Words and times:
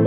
Une 0.00 0.06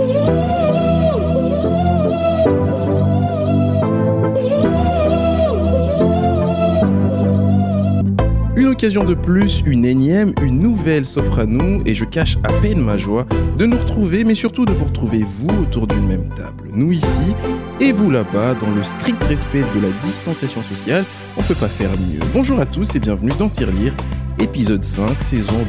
occasion 8.66 9.04
de 9.04 9.14
plus, 9.14 9.62
une 9.64 9.84
énième, 9.84 10.32
une 10.42 10.58
nouvelle 10.58 11.06
s'offre 11.06 11.38
à 11.38 11.46
nous 11.46 11.80
et 11.86 11.94
je 11.94 12.04
cache 12.04 12.38
à 12.42 12.52
peine 12.54 12.80
ma 12.80 12.98
joie 12.98 13.26
de 13.56 13.66
nous 13.66 13.76
retrouver, 13.76 14.24
mais 14.24 14.34
surtout 14.34 14.64
de 14.64 14.72
vous 14.72 14.86
retrouver 14.86 15.24
vous 15.38 15.62
autour 15.62 15.86
d'une 15.86 16.08
même 16.08 16.28
table. 16.30 16.70
Nous 16.72 16.90
ici 16.90 17.32
et 17.80 17.92
vous 17.92 18.10
là-bas, 18.10 18.54
dans 18.54 18.70
le 18.70 18.82
strict 18.82 19.22
respect 19.24 19.62
de 19.76 19.80
la 19.80 19.90
distanciation 20.04 20.62
sociale, 20.62 21.04
on 21.36 21.42
peut 21.42 21.54
pas 21.54 21.68
faire 21.68 21.90
mieux. 21.90 22.20
Bonjour 22.32 22.58
à 22.58 22.66
tous 22.66 22.96
et 22.96 22.98
bienvenue 22.98 23.32
dans 23.38 23.48
Tirelire, 23.48 23.94
épisode 24.40 24.82
5, 24.82 25.22
saison 25.22 25.60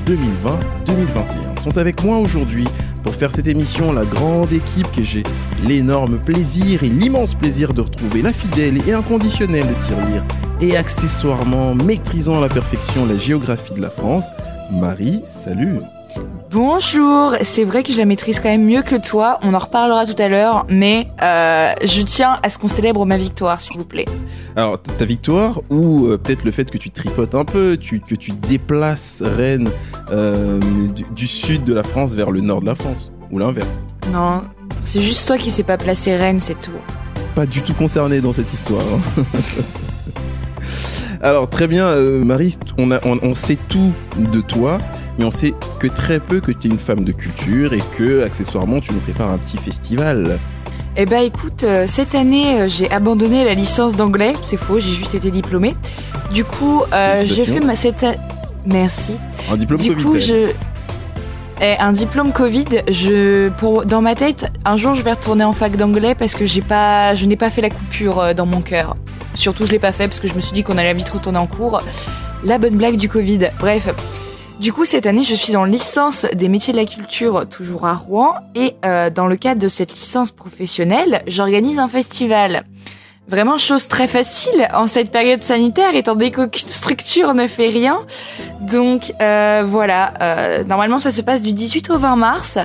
2020-2021. 0.87 1.61
Sont 1.61 1.77
avec 1.77 2.03
moi 2.03 2.17
aujourd'hui 2.17 2.65
pour 3.05 3.13
faire 3.13 3.31
cette 3.31 3.47
émission 3.47 3.93
la 3.93 4.03
grande 4.03 4.51
équipe 4.51 4.91
que 4.91 5.03
j'ai 5.03 5.23
l'énorme 5.63 6.17
plaisir 6.17 6.83
et 6.83 6.89
l'immense 6.89 7.35
plaisir 7.35 7.73
de 7.73 7.81
retrouver 7.81 8.21
la 8.23 8.33
fidèle 8.33 8.79
et 8.87 8.93
inconditionnelle 8.93 9.67
de 9.67 9.85
Tirelire 9.85 10.23
et 10.59 10.75
accessoirement 10.75 11.75
maîtrisant 11.75 12.39
à 12.39 12.41
la 12.41 12.49
perfection 12.49 13.05
la 13.05 13.17
géographie 13.17 13.75
de 13.75 13.81
la 13.81 13.91
France. 13.91 14.25
Marie, 14.71 15.21
salut 15.23 15.79
Bonjour, 16.59 17.35
c'est 17.41 17.65
vrai 17.65 17.83
que 17.83 17.91
je 17.91 17.97
la 17.97 18.05
maîtrise 18.05 18.39
quand 18.39 18.47
même 18.47 18.63
mieux 18.63 18.81
que 18.81 18.95
toi, 18.95 19.39
on 19.41 19.53
en 19.53 19.59
reparlera 19.59 20.05
tout 20.05 20.15
à 20.21 20.29
l'heure, 20.29 20.65
mais 20.69 21.09
euh, 21.21 21.73
je 21.83 22.01
tiens 22.01 22.39
à 22.43 22.49
ce 22.49 22.57
qu'on 22.57 22.69
célèbre 22.69 23.05
ma 23.05 23.17
victoire, 23.17 23.59
s'il 23.59 23.75
vous 23.77 23.83
plaît. 23.83 24.05
Alors, 24.55 24.81
ta 24.81 25.03
victoire, 25.03 25.59
ou 25.69 26.05
euh, 26.05 26.17
peut-être 26.17 26.45
le 26.45 26.51
fait 26.51 26.71
que 26.71 26.77
tu 26.77 26.91
tripotes 26.91 27.35
un 27.35 27.43
peu, 27.43 27.75
tu, 27.75 27.99
que 27.99 28.15
tu 28.15 28.31
déplaces 28.31 29.21
Rennes 29.21 29.67
euh, 30.11 30.57
du, 30.95 31.03
du 31.13 31.27
sud 31.27 31.65
de 31.65 31.73
la 31.73 31.83
France 31.83 32.13
vers 32.13 32.31
le 32.31 32.39
nord 32.39 32.61
de 32.61 32.67
la 32.67 32.75
France, 32.75 33.11
ou 33.33 33.37
l'inverse? 33.37 33.67
Non, 34.13 34.41
c'est 34.85 35.01
juste 35.01 35.27
toi 35.27 35.37
qui 35.37 35.51
sais 35.51 35.63
pas 35.63 35.75
placer 35.75 36.15
Rennes, 36.15 36.39
c'est 36.39 36.57
tout. 36.57 36.71
Pas 37.35 37.45
du 37.45 37.63
tout 37.63 37.73
concerné 37.73 38.21
dans 38.21 38.31
cette 38.31 38.53
histoire. 38.53 38.81
hein. 39.17 39.23
Alors, 41.21 41.49
très 41.49 41.67
bien, 41.67 41.85
euh, 41.87 42.23
Marie, 42.23 42.55
on, 42.77 42.91
a- 42.91 42.99
on- 43.05 43.19
on 43.23 43.33
sait 43.33 43.57
tout 43.67 43.91
de 44.31 44.39
toi, 44.39 44.77
mais 45.17 45.25
on 45.25 45.31
sait 45.31 45.53
que 45.79 45.87
très 45.87 46.19
peu 46.19 46.39
que 46.39 46.51
tu 46.51 46.67
es 46.67 46.71
une 46.71 46.79
femme 46.79 47.03
de 47.03 47.11
culture 47.11 47.73
et 47.73 47.81
que, 47.97 48.23
accessoirement, 48.23 48.79
tu 48.79 48.93
nous 48.93 48.99
prépares 48.99 49.31
un 49.31 49.37
petit 49.37 49.57
festival. 49.57 50.39
Eh 50.97 51.05
ben 51.05 51.21
écoute, 51.23 51.63
euh, 51.63 51.85
cette 51.87 52.15
année 52.15 52.61
euh, 52.61 52.67
j'ai 52.69 52.89
abandonné 52.89 53.43
la 53.43 53.53
licence 53.53 53.97
d'anglais, 53.97 54.31
c'est 54.43 54.55
faux, 54.55 54.79
j'ai 54.79 54.93
juste 54.93 55.13
été 55.13 55.29
diplômée. 55.29 55.75
Du 56.31 56.45
coup, 56.45 56.83
euh, 56.93 57.23
j'ai 57.25 57.45
fait 57.45 57.59
ma 57.59 57.75
cette 57.75 58.05
Merci. 58.65 59.15
Un 59.51 59.57
diplôme 59.57 59.79
du 59.79 59.89
Covid. 59.89 60.03
coup, 60.03 60.19
je 60.19 60.51
Eh, 61.61 61.75
un 61.79 61.91
diplôme 61.91 62.31
Covid, 62.31 62.83
je 62.89 63.49
pour 63.49 63.85
dans 63.85 64.01
ma 64.01 64.15
tête, 64.15 64.51
un 64.63 64.77
jour 64.77 64.95
je 64.95 65.01
vais 65.01 65.11
retourner 65.11 65.43
en 65.43 65.53
fac 65.53 65.75
d'anglais 65.75 66.15
parce 66.15 66.33
que 66.33 66.45
j'ai 66.45 66.61
pas 66.61 67.13
je 67.13 67.25
n'ai 67.25 67.37
pas 67.37 67.49
fait 67.49 67.61
la 67.61 67.69
coupure 67.69 68.33
dans 68.33 68.45
mon 68.45 68.61
cœur. 68.61 68.95
Surtout 69.33 69.65
je 69.65 69.71
l'ai 69.71 69.79
pas 69.79 69.91
fait 69.91 70.07
parce 70.07 70.21
que 70.21 70.27
je 70.29 70.35
me 70.35 70.39
suis 70.39 70.53
dit 70.53 70.63
qu'on 70.63 70.77
allait 70.77 70.93
vite 70.93 71.09
retourner 71.09 71.39
en 71.39 71.47
cours. 71.47 71.81
La 72.45 72.57
bonne 72.57 72.77
blague 72.77 72.95
du 72.95 73.09
Covid. 73.09 73.51
Bref. 73.59 73.89
Du 74.59 74.71
coup, 74.71 74.85
cette 74.85 75.05
année, 75.05 75.23
je 75.23 75.35
suis 75.35 75.55
en 75.57 75.65
licence 75.65 76.25
des 76.33 76.47
métiers 76.47 76.71
de 76.71 76.77
la 76.77 76.85
culture, 76.85 77.47
toujours 77.49 77.85
à 77.85 77.93
Rouen, 77.93 78.35
et 78.55 78.75
euh, 78.85 79.09
dans 79.09 79.27
le 79.27 79.35
cadre 79.35 79.61
de 79.61 79.67
cette 79.67 79.93
licence 79.93 80.31
professionnelle, 80.31 81.23
j'organise 81.27 81.77
un 81.77 81.89
festival. 81.89 82.63
Vraiment 83.27 83.57
chose 83.57 83.87
très 83.87 84.07
facile 84.07 84.67
en 84.73 84.85
cette 84.85 85.11
période 85.11 85.41
sanitaire, 85.41 85.95
étant 85.95 86.13
donné 86.13 86.29
qu'aucune 86.29 86.69
structure 86.69 87.33
ne 87.33 87.47
fait 87.47 87.69
rien. 87.69 87.99
Donc 88.61 89.11
euh, 89.19 89.63
voilà, 89.65 90.13
euh, 90.21 90.63
normalement 90.63 90.99
ça 90.99 91.09
se 91.09 91.23
passe 91.23 91.41
du 91.41 91.53
18 91.53 91.89
au 91.89 91.97
20 91.97 92.15
mars 92.17 92.59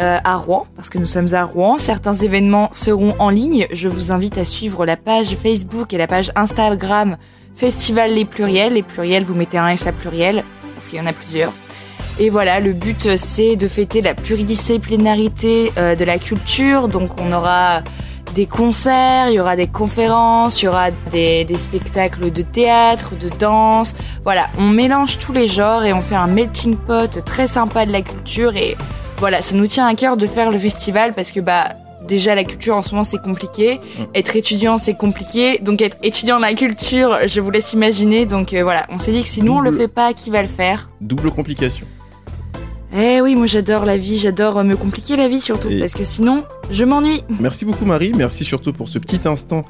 euh, 0.00 0.18
à 0.24 0.34
Rouen, 0.34 0.66
parce 0.74 0.90
que 0.90 0.98
nous 0.98 1.06
sommes 1.06 1.32
à 1.32 1.44
Rouen. 1.44 1.78
Certains 1.78 2.14
événements 2.14 2.70
seront 2.72 3.14
en 3.20 3.30
ligne. 3.30 3.68
Je 3.72 3.88
vous 3.88 4.10
invite 4.10 4.36
à 4.36 4.44
suivre 4.44 4.84
la 4.84 4.96
page 4.96 5.36
Facebook 5.40 5.94
et 5.94 5.98
la 5.98 6.08
page 6.08 6.32
Instagram 6.34 7.16
Festival 7.54 8.12
Les 8.12 8.24
Pluriels. 8.24 8.72
Les 8.72 8.82
pluriels, 8.82 9.22
vous 9.22 9.34
mettez 9.34 9.58
un 9.58 9.68
S 9.68 9.86
à 9.86 9.92
pluriel, 9.92 10.42
parce 10.80 10.88
qu'il 10.88 10.98
y 10.98 11.02
en 11.02 11.06
a 11.06 11.12
plusieurs. 11.12 11.52
Et 12.18 12.30
voilà, 12.30 12.58
le 12.58 12.72
but 12.72 13.06
euh, 13.06 13.14
c'est 13.16 13.56
de 13.56 13.68
fêter 13.68 14.00
la 14.00 14.14
pluridisciplinarité 14.14 15.72
euh, 15.76 15.94
de 15.94 16.04
la 16.04 16.18
culture. 16.18 16.88
Donc 16.88 17.20
on 17.20 17.32
aura 17.32 17.82
des 18.34 18.46
concerts, 18.46 19.28
il 19.28 19.34
y 19.34 19.40
aura 19.40 19.56
des 19.56 19.66
conférences, 19.66 20.62
il 20.62 20.66
y 20.66 20.68
aura 20.68 20.90
des, 21.10 21.44
des 21.44 21.56
spectacles 21.58 22.30
de 22.30 22.42
théâtre, 22.42 23.12
de 23.20 23.28
danse. 23.28 23.94
Voilà, 24.24 24.48
on 24.58 24.68
mélange 24.68 25.18
tous 25.18 25.32
les 25.32 25.48
genres 25.48 25.84
et 25.84 25.92
on 25.92 26.00
fait 26.00 26.14
un 26.14 26.28
melting 26.28 26.76
pot 26.76 27.22
très 27.24 27.46
sympa 27.46 27.84
de 27.84 27.92
la 27.92 28.02
culture. 28.02 28.56
Et 28.56 28.76
voilà, 29.18 29.42
ça 29.42 29.54
nous 29.54 29.66
tient 29.66 29.86
à 29.86 29.94
cœur 29.94 30.16
de 30.16 30.26
faire 30.26 30.50
le 30.50 30.58
festival 30.58 31.14
parce 31.14 31.32
que 31.32 31.40
bah 31.40 31.74
déjà 32.10 32.34
la 32.34 32.44
culture 32.44 32.76
en 32.76 32.82
ce 32.82 32.90
moment 32.90 33.04
c'est 33.04 33.22
compliqué. 33.22 33.80
Être 34.14 34.36
étudiant 34.36 34.76
c'est 34.76 34.94
compliqué. 34.94 35.58
Donc 35.60 35.80
être 35.80 35.96
étudiant 36.02 36.36
dans 36.36 36.46
la 36.46 36.54
culture, 36.54 37.16
je 37.26 37.40
vous 37.40 37.50
laisse 37.50 37.72
imaginer. 37.72 38.26
Donc 38.26 38.52
euh, 38.52 38.62
voilà, 38.62 38.86
on 38.90 38.98
s'est 38.98 39.12
dit 39.12 39.22
que 39.22 39.28
si 39.28 39.40
nous 39.42 39.54
on 39.54 39.60
le 39.60 39.72
fait 39.72 39.88
pas, 39.88 40.12
qui 40.12 40.28
va 40.28 40.42
le 40.42 40.48
faire? 40.48 40.90
Double 41.00 41.30
complication. 41.30 41.86
Eh 42.92 43.20
oui, 43.20 43.36
moi 43.36 43.46
j'adore 43.46 43.84
la 43.84 43.96
vie, 43.96 44.18
j'adore 44.18 44.58
euh, 44.58 44.64
me 44.64 44.74
compliquer 44.76 45.14
la 45.14 45.28
vie 45.28 45.40
surtout 45.40 45.68
Et- 45.70 45.78
parce 45.78 45.92
que 45.94 46.02
sinon 46.02 46.42
je 46.72 46.84
m'ennuie. 46.84 47.22
Merci 47.38 47.64
beaucoup 47.64 47.84
Marie, 47.84 48.12
merci 48.16 48.44
surtout 48.44 48.72
pour 48.72 48.88
ce 48.88 48.98
petit 48.98 49.20
instant 49.28 49.62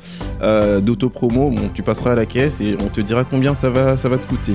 euh, 0.43 0.81
d'autopromo. 0.81 1.51
Bon, 1.51 1.69
tu 1.75 1.83
passeras 1.83 2.13
à 2.13 2.15
la 2.15 2.25
caisse 2.25 2.61
et 2.63 2.77
on 2.83 2.87
te 2.89 3.01
dira 3.03 3.25
combien 3.25 3.55
ça 3.55 3.69
va, 3.69 3.99
ça 3.99 4.09
va 4.09 4.17
te 4.17 4.27
coûter. 4.27 4.55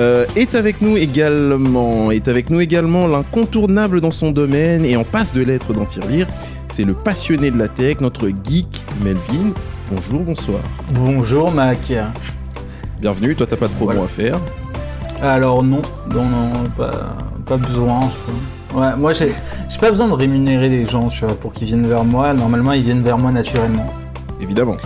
Euh, 0.00 0.26
est 0.34 0.56
avec 0.56 0.80
nous 0.82 0.96
également, 0.96 2.10
est 2.10 2.26
avec 2.26 2.50
nous 2.50 2.60
également 2.60 3.06
l'incontournable 3.06 4.00
dans 4.00 4.10
son 4.10 4.32
domaine 4.32 4.84
et 4.84 4.96
en 4.96 5.04
passe 5.04 5.32
de 5.32 5.42
l'être 5.44 5.72
dans 5.72 5.84
Tirelire. 5.84 6.26
C'est 6.68 6.84
le 6.84 6.94
passionné 6.94 7.50
de 7.52 7.58
la 7.58 7.68
tech, 7.68 8.00
notre 8.00 8.28
geek 8.28 8.82
Melvin. 9.04 9.52
Bonjour, 9.92 10.20
bonsoir. 10.22 10.60
Bonjour 10.92 11.52
Mac. 11.52 11.92
Bienvenue, 13.00 13.34
toi 13.36 13.46
t'as 13.46 13.56
pas 13.56 13.68
de 13.68 13.72
promo 13.72 13.92
Voilà. 13.92 14.02
à 14.04 14.08
faire. 14.08 14.40
Alors 15.22 15.62
non, 15.62 15.82
non, 16.14 16.24
non, 16.24 16.52
pas, 16.76 16.90
pas 17.46 17.56
besoin. 17.56 18.00
je 18.00 18.06
crois. 18.72 18.88
Ouais, 18.90 18.96
moi 18.96 19.12
j'ai 19.12 19.32
j'ai 19.68 19.78
pas 19.78 19.90
besoin 19.90 20.08
de 20.08 20.12
rémunérer 20.14 20.68
les 20.68 20.86
gens 20.86 21.08
tu 21.08 21.24
vois, 21.24 21.34
pour 21.34 21.52
qu'ils 21.52 21.66
viennent 21.66 21.86
vers 21.86 22.04
moi. 22.04 22.32
Normalement 22.32 22.72
ils 22.72 22.82
viennent 22.82 23.02
vers 23.02 23.18
moi 23.18 23.30
naturellement. 23.32 23.86
Évidemment. 24.40 24.76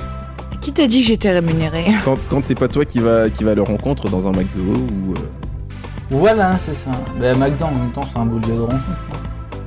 Qui 0.61 0.73
t'a 0.73 0.87
dit 0.87 1.03
que 1.03 1.07
j'étais 1.09 1.31
rémunérée? 1.31 1.85
Quand, 2.05 2.17
quand 2.31 2.41
c'est 2.45 2.55
pas 2.59 2.69
toi 2.69 2.85
qui 2.87 2.99
va, 2.99 3.29
qui 3.29 3.45
va 3.45 3.51
à 3.51 3.55
leur 3.55 3.67
rencontre 3.67 4.09
dans 4.09 4.27
un 4.27 4.33
McDo 4.33 4.63
ou... 4.73 5.13
euh, 5.13 5.15
Voilà, 6.11 6.57
c'est 6.57 6.75
ça. 6.75 6.91
Ben, 7.21 7.37
McDo 7.39 7.67
en 7.67 7.71
même 7.73 7.91
temps 7.93 8.07
c'est 8.07 8.19
un 8.19 8.25
beau 8.25 8.39
lieu 8.39 8.55
de 8.55 8.61
rencontre. 8.61 8.81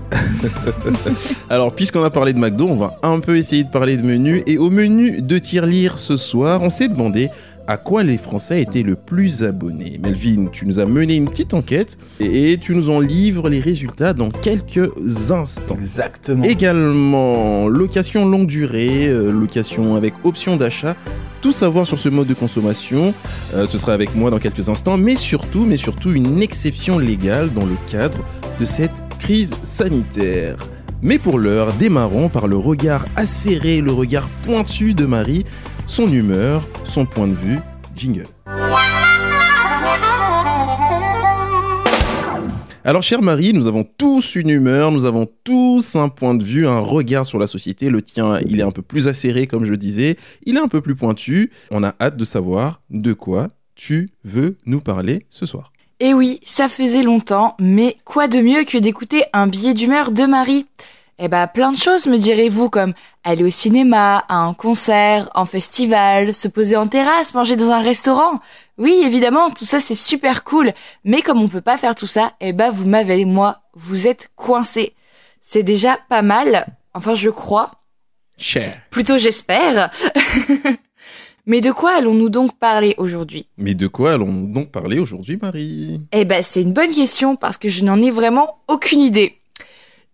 Alors, 1.49 1.73
puisqu'on 1.73 2.03
a 2.03 2.09
parlé 2.09 2.33
de 2.33 2.39
McDo, 2.39 2.67
on 2.67 2.75
va 2.75 2.97
un 3.03 3.19
peu 3.19 3.37
essayer 3.37 3.63
de 3.63 3.69
parler 3.69 3.97
de 3.97 4.03
menu. 4.05 4.43
Et 4.47 4.57
au 4.57 4.69
menu 4.69 5.21
de 5.21 5.37
Tirelire 5.37 5.97
ce 5.97 6.17
soir, 6.17 6.61
on 6.61 6.69
s'est 6.69 6.87
demandé 6.87 7.29
à 7.67 7.75
quoi 7.75 8.03
les 8.03 8.17
Français 8.17 8.61
étaient 8.61 8.81
le 8.81 8.95
plus 8.95 9.43
abonnés. 9.43 9.99
Melvin, 10.01 10.47
tu 10.51 10.65
nous 10.65 10.79
as 10.79 10.85
mené 10.85 11.15
une 11.15 11.29
petite 11.29 11.53
enquête 11.53 11.97
et 12.21 12.57
tu 12.59 12.73
nous 12.73 12.89
en 12.89 13.01
livres 13.01 13.49
les 13.49 13.59
résultats 13.59 14.13
dans 14.13 14.29
quelques 14.29 14.89
instants. 15.31 15.75
Exactement. 15.75 16.43
Également, 16.43 17.67
location 17.67 18.25
longue 18.25 18.47
durée, 18.47 19.09
euh, 19.09 19.31
location 19.31 19.95
avec 19.95 20.13
option 20.23 20.55
d'achat. 20.55 20.95
Tout 21.41 21.51
savoir 21.51 21.85
sur 21.85 21.99
ce 21.99 22.09
mode 22.09 22.27
de 22.27 22.33
consommation, 22.33 23.13
euh, 23.53 23.67
ce 23.67 23.77
sera 23.77 23.93
avec 23.93 24.15
moi 24.15 24.31
dans 24.31 24.39
quelques 24.39 24.69
instants, 24.69 24.97
mais 24.97 25.17
surtout, 25.17 25.65
mais 25.65 25.77
surtout 25.77 26.11
une 26.11 26.41
exception 26.41 26.97
légale 26.97 27.53
dans 27.53 27.65
le 27.65 27.75
cadre 27.91 28.19
de 28.59 28.65
cette 28.65 28.91
crise 29.19 29.53
sanitaire. 29.63 30.57
Mais 31.03 31.19
pour 31.19 31.37
l'heure, 31.37 31.73
démarrons 31.73 32.29
par 32.29 32.47
le 32.47 32.57
regard 32.57 33.05
acéré, 33.15 33.81
le 33.81 33.91
regard 33.91 34.29
pointu 34.43 34.93
de 34.93 35.05
Marie, 35.05 35.45
son 35.87 36.11
humeur, 36.11 36.67
son 36.83 37.05
point 37.05 37.27
de 37.27 37.33
vue, 37.33 37.59
jingle. 37.95 38.27
Alors, 42.83 43.03
chère 43.03 43.21
Marie, 43.21 43.53
nous 43.53 43.67
avons 43.67 43.83
tous 43.83 44.35
une 44.35 44.49
humeur, 44.49 44.91
nous 44.91 45.05
avons 45.05 45.27
tous 45.43 45.95
un 45.95 46.07
point 46.07 46.35
de 46.35 46.43
vue, 46.43 46.67
un 46.67 46.79
regard 46.79 47.25
sur 47.25 47.39
la 47.39 47.47
société. 47.47 47.89
Le 47.89 48.01
tien, 48.01 48.39
il 48.45 48.59
est 48.59 48.63
un 48.63 48.71
peu 48.71 48.81
plus 48.81 49.07
acéré, 49.07 49.47
comme 49.47 49.65
je 49.65 49.73
disais, 49.73 50.15
il 50.45 50.55
est 50.55 50.61
un 50.61 50.69
peu 50.69 50.79
plus 50.79 50.95
pointu. 50.95 51.51
On 51.71 51.83
a 51.83 51.95
hâte 51.99 52.15
de 52.15 52.23
savoir 52.23 52.81
de 52.89 53.13
quoi 53.13 53.49
tu 53.75 54.09
veux 54.23 54.57
nous 54.65 54.79
parler 54.79 55.25
ce 55.29 55.45
soir. 55.45 55.73
Eh 55.99 56.13
oui, 56.13 56.39
ça 56.43 56.69
faisait 56.69 57.03
longtemps, 57.03 57.55
mais 57.59 57.97
quoi 58.05 58.27
de 58.27 58.39
mieux 58.39 58.63
que 58.63 58.77
d'écouter 58.77 59.23
un 59.33 59.47
billet 59.47 59.73
d'humeur 59.73 60.11
de 60.11 60.23
Marie? 60.23 60.65
Eh 61.19 61.27
bah 61.29 61.47
plein 61.47 61.71
de 61.71 61.77
choses 61.77 62.05
me 62.05 62.17
direz-vous 62.17 62.69
comme 62.69 62.93
aller 63.23 63.43
au 63.43 63.49
cinéma, 63.49 64.23
à 64.29 64.35
un 64.37 64.53
concert, 64.53 65.29
en 65.33 65.45
festival, 65.45 66.35
se 66.35 66.47
poser 66.47 66.75
en 66.75 66.87
terrasse, 66.87 67.33
manger 67.33 67.55
dans 67.55 67.71
un 67.71 67.81
restaurant. 67.81 68.39
Oui, 68.77 69.01
évidemment, 69.03 69.49
tout 69.49 69.65
ça 69.65 69.79
c'est 69.79 69.95
super 69.95 70.43
cool, 70.43 70.73
mais 71.03 71.23
comme 71.23 71.41
on 71.41 71.47
peut 71.47 71.61
pas 71.61 71.77
faire 71.77 71.95
tout 71.95 72.05
ça, 72.05 72.33
eh 72.39 72.53
bah 72.53 72.69
vous 72.69 72.85
m'avez 72.85 73.25
moi, 73.25 73.61
vous 73.73 74.05
êtes 74.07 74.29
coincé. 74.35 74.93
C'est 75.41 75.63
déjà 75.63 75.97
pas 76.07 76.21
mal, 76.21 76.67
enfin 76.93 77.15
je 77.15 77.31
crois, 77.31 77.71
Cher. 78.37 78.79
plutôt 78.91 79.17
j'espère. 79.17 79.89
mais 81.47 81.61
de 81.61 81.71
quoi 81.71 81.93
allons-nous 81.93 82.29
donc 82.29 82.59
parler 82.59 82.93
aujourd'hui? 82.99 83.47
Mais 83.57 83.73
de 83.73 83.87
quoi 83.87 84.11
allons-nous 84.11 84.53
donc 84.53 84.71
parler 84.71 84.99
aujourd'hui, 84.99 85.39
Marie? 85.41 85.99
Eh 86.11 86.25
ben, 86.25 86.43
c'est 86.43 86.61
une 86.61 86.73
bonne 86.73 86.91
question 86.91 87.35
parce 87.35 87.57
que 87.57 87.69
je 87.69 87.83
n'en 87.83 87.99
ai 88.03 88.11
vraiment 88.11 88.59
aucune 88.67 88.99
idée. 88.99 89.39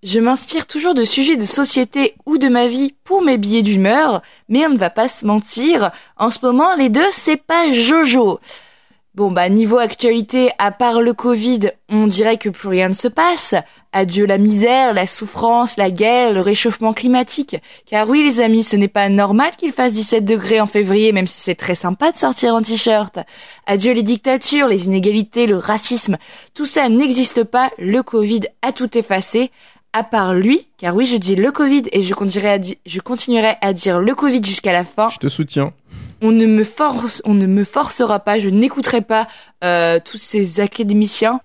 Je 0.04 0.20
m'inspire 0.20 0.68
toujours 0.68 0.96
de 0.96 1.06
sujets 1.06 1.38
de 1.38 1.46
société 1.46 2.16
ou 2.26 2.38
de 2.38 2.50
ma 2.50 2.68
vie 2.68 2.94
pour 3.06 3.22
mes 3.22 3.38
billets 3.38 3.62
d'humeur, 3.62 4.22
mais 4.50 4.66
on 4.68 4.72
ne 4.72 4.78
va 4.78 4.90
pas 4.90 5.08
se 5.08 5.26
mentir, 5.26 5.92
en 6.18 6.30
ce 6.30 6.40
moment 6.46 6.76
les 6.76 6.90
deux 6.90 7.10
c'est 7.10 7.38
pas 7.38 7.72
Jojo. 7.72 8.42
Bon 9.16 9.32
bah 9.32 9.48
niveau 9.48 9.78
actualité, 9.78 10.50
à 10.58 10.72
part 10.72 11.00
le 11.00 11.14
Covid, 11.14 11.70
on 11.88 12.08
dirait 12.08 12.38
que 12.38 12.50
plus 12.50 12.68
rien 12.68 12.90
ne 12.90 12.96
se 12.96 13.08
passe. 13.08 13.54
Adieu 13.92 14.26
la 14.26 14.40
misère, 14.40 14.92
la 14.96 15.06
souffrance, 15.06 15.78
la 15.78 15.92
guerre, 15.92 16.34
le 16.34 16.42
réchauffement 16.42 16.94
climatique. 16.94 17.56
Car 17.86 18.10
oui 18.10 18.24
les 18.24 18.42
amis, 18.42 18.64
ce 18.64 18.76
n'est 18.76 18.88
pas 18.88 19.10
normal 19.10 19.52
qu'il 19.56 19.72
fasse 19.72 19.94
17 19.94 20.26
degrés 20.26 20.60
en 20.60 20.66
février, 20.66 21.12
même 21.12 21.28
si 21.28 21.40
c'est 21.40 21.54
très 21.54 21.76
sympa 21.76 22.12
de 22.12 22.18
sortir 22.18 22.56
en 22.56 22.64
t-shirt. 22.64 23.20
Adieu 23.68 23.94
les 23.94 24.02
dictatures, 24.02 24.68
les 24.68 24.88
inégalités, 24.88 25.46
le 25.46 25.58
racisme. 25.58 26.18
Tout 26.56 26.66
ça 26.66 26.90
n'existe 26.90 27.44
pas, 27.44 27.70
le 27.78 28.02
Covid 28.02 28.42
a 28.64 28.72
tout 28.72 28.98
effacé. 28.98 29.52
À 29.94 30.04
part 30.04 30.34
lui, 30.34 30.68
car 30.78 30.96
oui 30.96 31.06
je 31.06 31.18
dis 31.18 31.36
le 31.36 31.52
Covid 31.52 31.84
et 31.92 32.02
je 32.02 32.14
continuerai 32.14 32.54
à, 32.54 32.60
je 32.86 33.00
continuerai 33.00 33.56
à 33.62 33.74
dire 33.74 34.00
le 34.00 34.16
Covid 34.16 34.44
jusqu'à 34.44 34.72
la 34.72 34.84
fin. 34.84 35.10
Je 35.10 35.20
te 35.20 35.28
soutiens 35.28 35.72
on 36.24 36.32
ne 36.32 36.46
me 36.46 36.64
force, 36.64 37.22
on 37.26 37.34
ne 37.34 37.46
me 37.46 37.66
forcera 37.66 38.22
pas, 38.22 38.40
je 38.40 38.48
n'écouterai 38.48 39.02
pas 39.02 39.28
euh, 39.64 40.00
tous 40.04 40.18
ces 40.18 40.62
académiciens. 40.62 41.42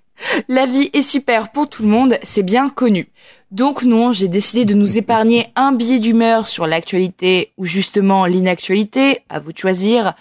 La 0.48 0.66
vie 0.66 0.88
est 0.92 1.02
super 1.02 1.50
pour 1.50 1.68
tout 1.68 1.82
le 1.82 1.88
monde, 1.88 2.16
c'est 2.22 2.44
bien 2.44 2.70
connu. 2.70 3.08
Donc 3.50 3.82
non, 3.82 4.12
j'ai 4.12 4.28
décidé 4.28 4.64
de 4.64 4.74
nous 4.74 4.96
épargner 4.96 5.48
un 5.56 5.72
billet 5.72 5.98
d'humeur 5.98 6.46
sur 6.48 6.66
l'actualité 6.66 7.52
ou 7.56 7.64
justement 7.64 8.24
l'inactualité, 8.26 9.22
à 9.28 9.40
vous 9.40 9.52
de 9.52 9.58
choisir. 9.58 10.14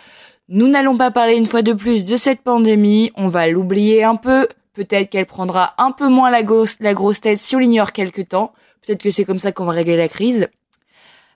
Nous 0.50 0.68
n'allons 0.68 0.98
pas 0.98 1.12
parler 1.12 1.36
une 1.36 1.46
fois 1.46 1.62
de 1.62 1.74
plus 1.74 2.06
de 2.06 2.16
cette 2.16 2.42
pandémie, 2.42 3.12
on 3.16 3.28
va 3.28 3.48
l'oublier 3.48 4.04
un 4.04 4.16
peu, 4.16 4.48
peut-être 4.78 5.10
qu'elle 5.10 5.26
prendra 5.26 5.74
un 5.80 5.92
peu 5.92 6.08
moins 6.08 6.30
la, 6.30 6.44
grosse, 6.44 6.78
tête 7.20 7.40
si 7.40 7.56
on 7.56 7.60
l'ignore 7.60 7.94
quelque 7.94 8.22
temps, 8.22 8.54
peut-être 8.86 9.02
que 9.02 9.10
c'est 9.10 9.26
comme 9.26 9.40
ça 9.40 9.52
qu'on 9.52 9.66
va 9.66 9.72
régler 9.72 9.98
la 9.98 10.08
crise. 10.08 10.50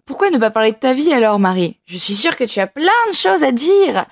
Pourquoi 0.05 0.29
ne 0.29 0.38
pas 0.38 0.51
parler 0.51 0.71
de 0.71 0.77
ta 0.77 0.93
vie 0.93 1.11
alors, 1.11 1.39
Marie? 1.39 1.79
Je 1.85 1.97
suis 1.97 2.13
sûre 2.13 2.35
que 2.35 2.43
tu 2.43 2.59
as 2.59 2.67
plein 2.67 2.85
de 3.09 3.15
choses 3.15 3.43
à 3.43 3.51
dire. 3.51 4.05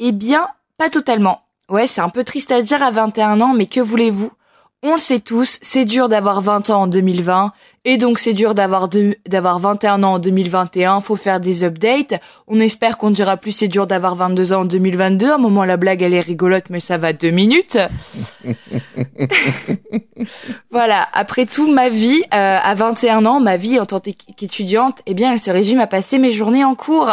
Eh 0.00 0.10
bien, 0.10 0.48
pas 0.78 0.90
totalement. 0.90 1.42
Ouais, 1.68 1.86
c'est 1.86 2.00
un 2.00 2.08
peu 2.08 2.24
triste 2.24 2.50
à 2.50 2.60
dire 2.60 2.82
à 2.82 2.90
21 2.90 3.40
ans, 3.40 3.54
mais 3.54 3.66
que 3.66 3.78
voulez-vous? 3.78 4.32
On 4.82 4.94
le 4.94 4.98
sait 4.98 5.20
tous, 5.20 5.58
c'est 5.62 5.84
dur 5.84 6.08
d'avoir 6.08 6.40
20 6.40 6.70
ans 6.70 6.82
en 6.82 6.86
2020, 6.88 7.52
et 7.84 7.96
donc 7.98 8.18
c'est 8.18 8.32
dur 8.32 8.54
d'avoir 8.54 8.88
d'avoir 9.28 9.58
21 9.58 10.02
ans 10.02 10.14
en 10.14 10.18
2021, 10.18 11.00
faut 11.00 11.16
faire 11.16 11.40
des 11.40 11.64
updates. 11.64 12.14
On 12.48 12.60
espère 12.60 12.96
qu'on 12.96 13.10
dira 13.10 13.36
plus 13.36 13.52
c'est 13.52 13.68
dur 13.68 13.86
d'avoir 13.86 14.16
22 14.16 14.52
ans 14.52 14.60
en 14.60 14.64
2022. 14.64 15.30
À 15.30 15.34
un 15.34 15.38
moment 15.38 15.64
la 15.64 15.76
blague 15.76 16.02
elle 16.02 16.14
est 16.14 16.20
rigolote 16.20 16.70
mais 16.70 16.80
ça 16.80 16.98
va 16.98 17.12
deux 17.12 17.30
minutes. 17.30 17.78
voilà, 20.70 21.08
après 21.12 21.46
tout 21.46 21.72
ma 21.72 21.88
vie 21.88 22.22
euh, 22.34 22.58
à 22.62 22.74
21 22.74 23.24
ans, 23.26 23.40
ma 23.40 23.56
vie 23.56 23.78
en 23.78 23.86
tant 23.86 24.00
qu'étudiante, 24.00 25.02
eh 25.06 25.14
bien 25.14 25.32
elle 25.32 25.40
se 25.40 25.50
résume 25.50 25.80
à 25.80 25.86
passer 25.86 26.18
mes 26.18 26.32
journées 26.32 26.64
en 26.64 26.74
cours. 26.74 27.10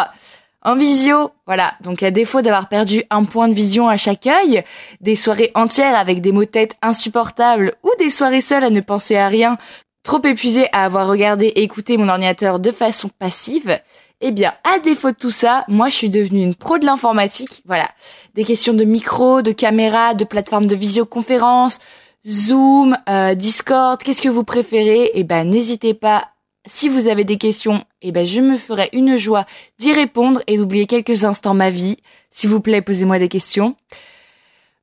En 0.63 0.75
visio, 0.75 1.31
voilà. 1.45 1.73
Donc 1.81 2.03
à 2.03 2.11
défaut 2.11 2.41
d'avoir 2.41 2.67
perdu 2.67 3.03
un 3.09 3.23
point 3.23 3.47
de 3.47 3.53
vision 3.53 3.87
à 3.87 3.97
chaque 3.97 4.27
œil, 4.27 4.63
des 4.99 5.15
soirées 5.15 5.51
entières 5.55 5.97
avec 5.97 6.21
des 6.21 6.31
mots 6.31 6.45
têtes 6.45 6.75
insupportables 6.81 7.75
ou 7.83 7.89
des 7.97 8.09
soirées 8.09 8.41
seules 8.41 8.65
à 8.65 8.69
ne 8.69 8.81
penser 8.81 9.15
à 9.15 9.29
rien, 9.29 9.57
trop 10.03 10.21
épuisé 10.25 10.67
à 10.73 10.83
avoir 10.83 11.07
regardé 11.07 11.47
et 11.47 11.63
écouté 11.63 11.97
mon 11.97 12.09
ordinateur 12.09 12.59
de 12.59 12.71
façon 12.71 13.09
passive, 13.19 13.79
eh 14.21 14.31
bien, 14.31 14.53
à 14.65 14.79
défaut 14.79 15.11
de 15.11 15.15
tout 15.15 15.29
ça, 15.29 15.63
moi 15.69 15.87
je 15.87 15.95
suis 15.95 16.09
devenue 16.09 16.43
une 16.43 16.55
pro 16.55 16.77
de 16.77 16.85
l'informatique. 16.85 17.63
Voilà. 17.65 17.87
Des 18.35 18.43
questions 18.43 18.73
de 18.73 18.83
micro, 18.83 19.41
de 19.41 19.51
caméra, 19.51 20.13
de 20.13 20.25
plateforme 20.25 20.65
de 20.65 20.75
visioconférence, 20.75 21.79
Zoom, 22.27 22.97
euh, 23.07 23.33
Discord, 23.33 24.01
qu'est-ce 24.03 24.21
que 24.21 24.27
vous 24.27 24.43
préférez? 24.43 25.11
Eh 25.13 25.23
ben, 25.23 25.49
n'hésitez 25.49 25.93
pas 25.93 26.27
si 26.69 26.87
vous 26.89 27.07
avez 27.07 27.23
des 27.23 27.37
questions, 27.37 27.83
eh 28.01 28.11
ben 28.11 28.25
je 28.25 28.41
me 28.41 28.57
ferai 28.57 28.89
une 28.93 29.17
joie 29.17 29.45
d'y 29.77 29.91
répondre 29.91 30.41
et 30.47 30.57
d'oublier 30.57 30.85
quelques 30.85 31.23
instants 31.23 31.53
ma 31.53 31.69
vie. 31.69 31.97
S'il 32.29 32.49
vous 32.49 32.61
plaît, 32.61 32.81
posez-moi 32.81 33.19
des 33.19 33.27
questions. 33.27 33.75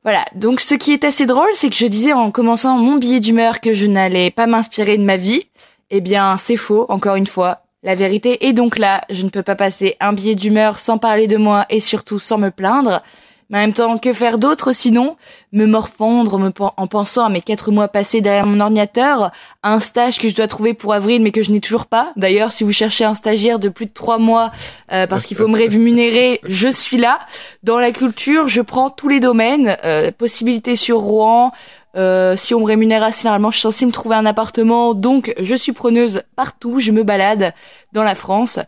Voilà, 0.02 0.24
donc 0.34 0.60
ce 0.60 0.74
qui 0.74 0.92
est 0.92 1.04
assez 1.04 1.26
drôle, 1.26 1.48
c'est 1.52 1.68
que 1.68 1.76
je 1.76 1.86
disais 1.86 2.12
en 2.12 2.30
commençant 2.30 2.76
mon 2.78 2.96
billet 2.96 3.20
d'humeur 3.20 3.60
que 3.60 3.72
je 3.72 3.86
n'allais 3.86 4.30
pas 4.30 4.46
m'inspirer 4.46 4.98
de 4.98 5.02
ma 5.02 5.16
vie. 5.16 5.48
Eh 5.90 6.00
bien, 6.00 6.36
c'est 6.36 6.56
faux, 6.56 6.86
encore 6.88 7.16
une 7.16 7.26
fois. 7.26 7.62
La 7.82 7.94
vérité 7.94 8.46
est 8.46 8.52
donc 8.52 8.78
là, 8.78 9.02
je 9.10 9.24
ne 9.24 9.30
peux 9.30 9.42
pas 9.42 9.54
passer 9.54 9.96
un 10.00 10.12
billet 10.12 10.34
d'humeur 10.34 10.78
sans 10.78 10.98
parler 10.98 11.26
de 11.26 11.36
moi 11.36 11.66
et 11.70 11.80
surtout 11.80 12.18
sans 12.18 12.38
me 12.38 12.50
plaindre. 12.50 13.02
Mais 13.48 13.58
en 13.58 13.60
même 13.60 13.72
temps, 13.72 13.96
que 13.98 14.12
faire 14.12 14.38
d'autre 14.38 14.72
sinon 14.72 15.16
Me 15.52 15.66
morfondre 15.66 16.38
me, 16.38 16.52
en 16.58 16.86
pensant 16.86 17.24
à 17.24 17.28
mes 17.28 17.40
quatre 17.40 17.70
mois 17.70 17.86
passés 17.86 18.20
derrière 18.20 18.46
mon 18.46 18.58
ordinateur, 18.58 19.30
à 19.62 19.72
un 19.72 19.80
stage 19.80 20.18
que 20.18 20.28
je 20.28 20.34
dois 20.34 20.48
trouver 20.48 20.74
pour 20.74 20.92
avril 20.92 21.22
mais 21.22 21.30
que 21.30 21.42
je 21.42 21.52
n'ai 21.52 21.60
toujours 21.60 21.86
pas. 21.86 22.12
D'ailleurs, 22.16 22.50
si 22.50 22.64
vous 22.64 22.72
cherchez 22.72 23.04
un 23.04 23.14
stagiaire 23.14 23.58
de 23.58 23.68
plus 23.68 23.86
de 23.86 23.92
trois 23.92 24.18
mois 24.18 24.50
euh, 24.92 25.06
parce 25.06 25.26
qu'il 25.26 25.36
faut 25.36 25.46
me 25.46 25.56
rémunérer, 25.56 26.40
je 26.44 26.68
suis 26.68 26.96
là. 26.96 27.20
Dans 27.62 27.78
la 27.78 27.92
culture, 27.92 28.48
je 28.48 28.60
prends 28.60 28.90
tous 28.90 29.08
les 29.08 29.20
domaines. 29.20 29.76
Euh, 29.84 30.10
possibilités 30.10 30.74
sur 30.74 30.98
Rouen. 30.98 31.52
Euh, 31.96 32.36
si 32.36 32.52
on 32.52 32.60
me 32.60 32.66
rémunère 32.66 33.02
assez, 33.02 33.26
normalement, 33.26 33.50
je 33.50 33.58
suis 33.58 33.62
censée 33.62 33.86
me 33.86 33.92
trouver 33.92 34.16
un 34.16 34.26
appartement. 34.26 34.92
Donc, 34.92 35.32
je 35.38 35.54
suis 35.54 35.72
preneuse 35.72 36.22
partout. 36.34 36.80
Je 36.80 36.90
me 36.90 37.04
balade 37.04 37.54
dans 37.92 38.02
la 38.02 38.16
France. 38.16 38.58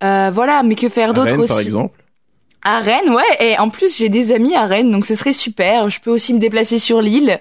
voilà, 0.00 0.62
mais 0.62 0.76
que 0.76 0.88
faire 0.88 1.14
d'autre 1.14 1.36
aussi 1.36 1.48
par 1.48 1.60
exemple? 1.60 2.03
À 2.64 2.80
Rennes, 2.80 3.10
ouais. 3.10 3.36
Et 3.40 3.58
en 3.58 3.68
plus, 3.68 3.96
j'ai 3.96 4.08
des 4.08 4.32
amis 4.32 4.54
à 4.54 4.66
Rennes, 4.66 4.90
donc 4.90 5.06
ce 5.06 5.14
serait 5.14 5.32
super. 5.32 5.90
Je 5.90 6.00
peux 6.00 6.10
aussi 6.10 6.34
me 6.34 6.38
déplacer 6.38 6.78
sur 6.78 7.00
l'île. 7.00 7.38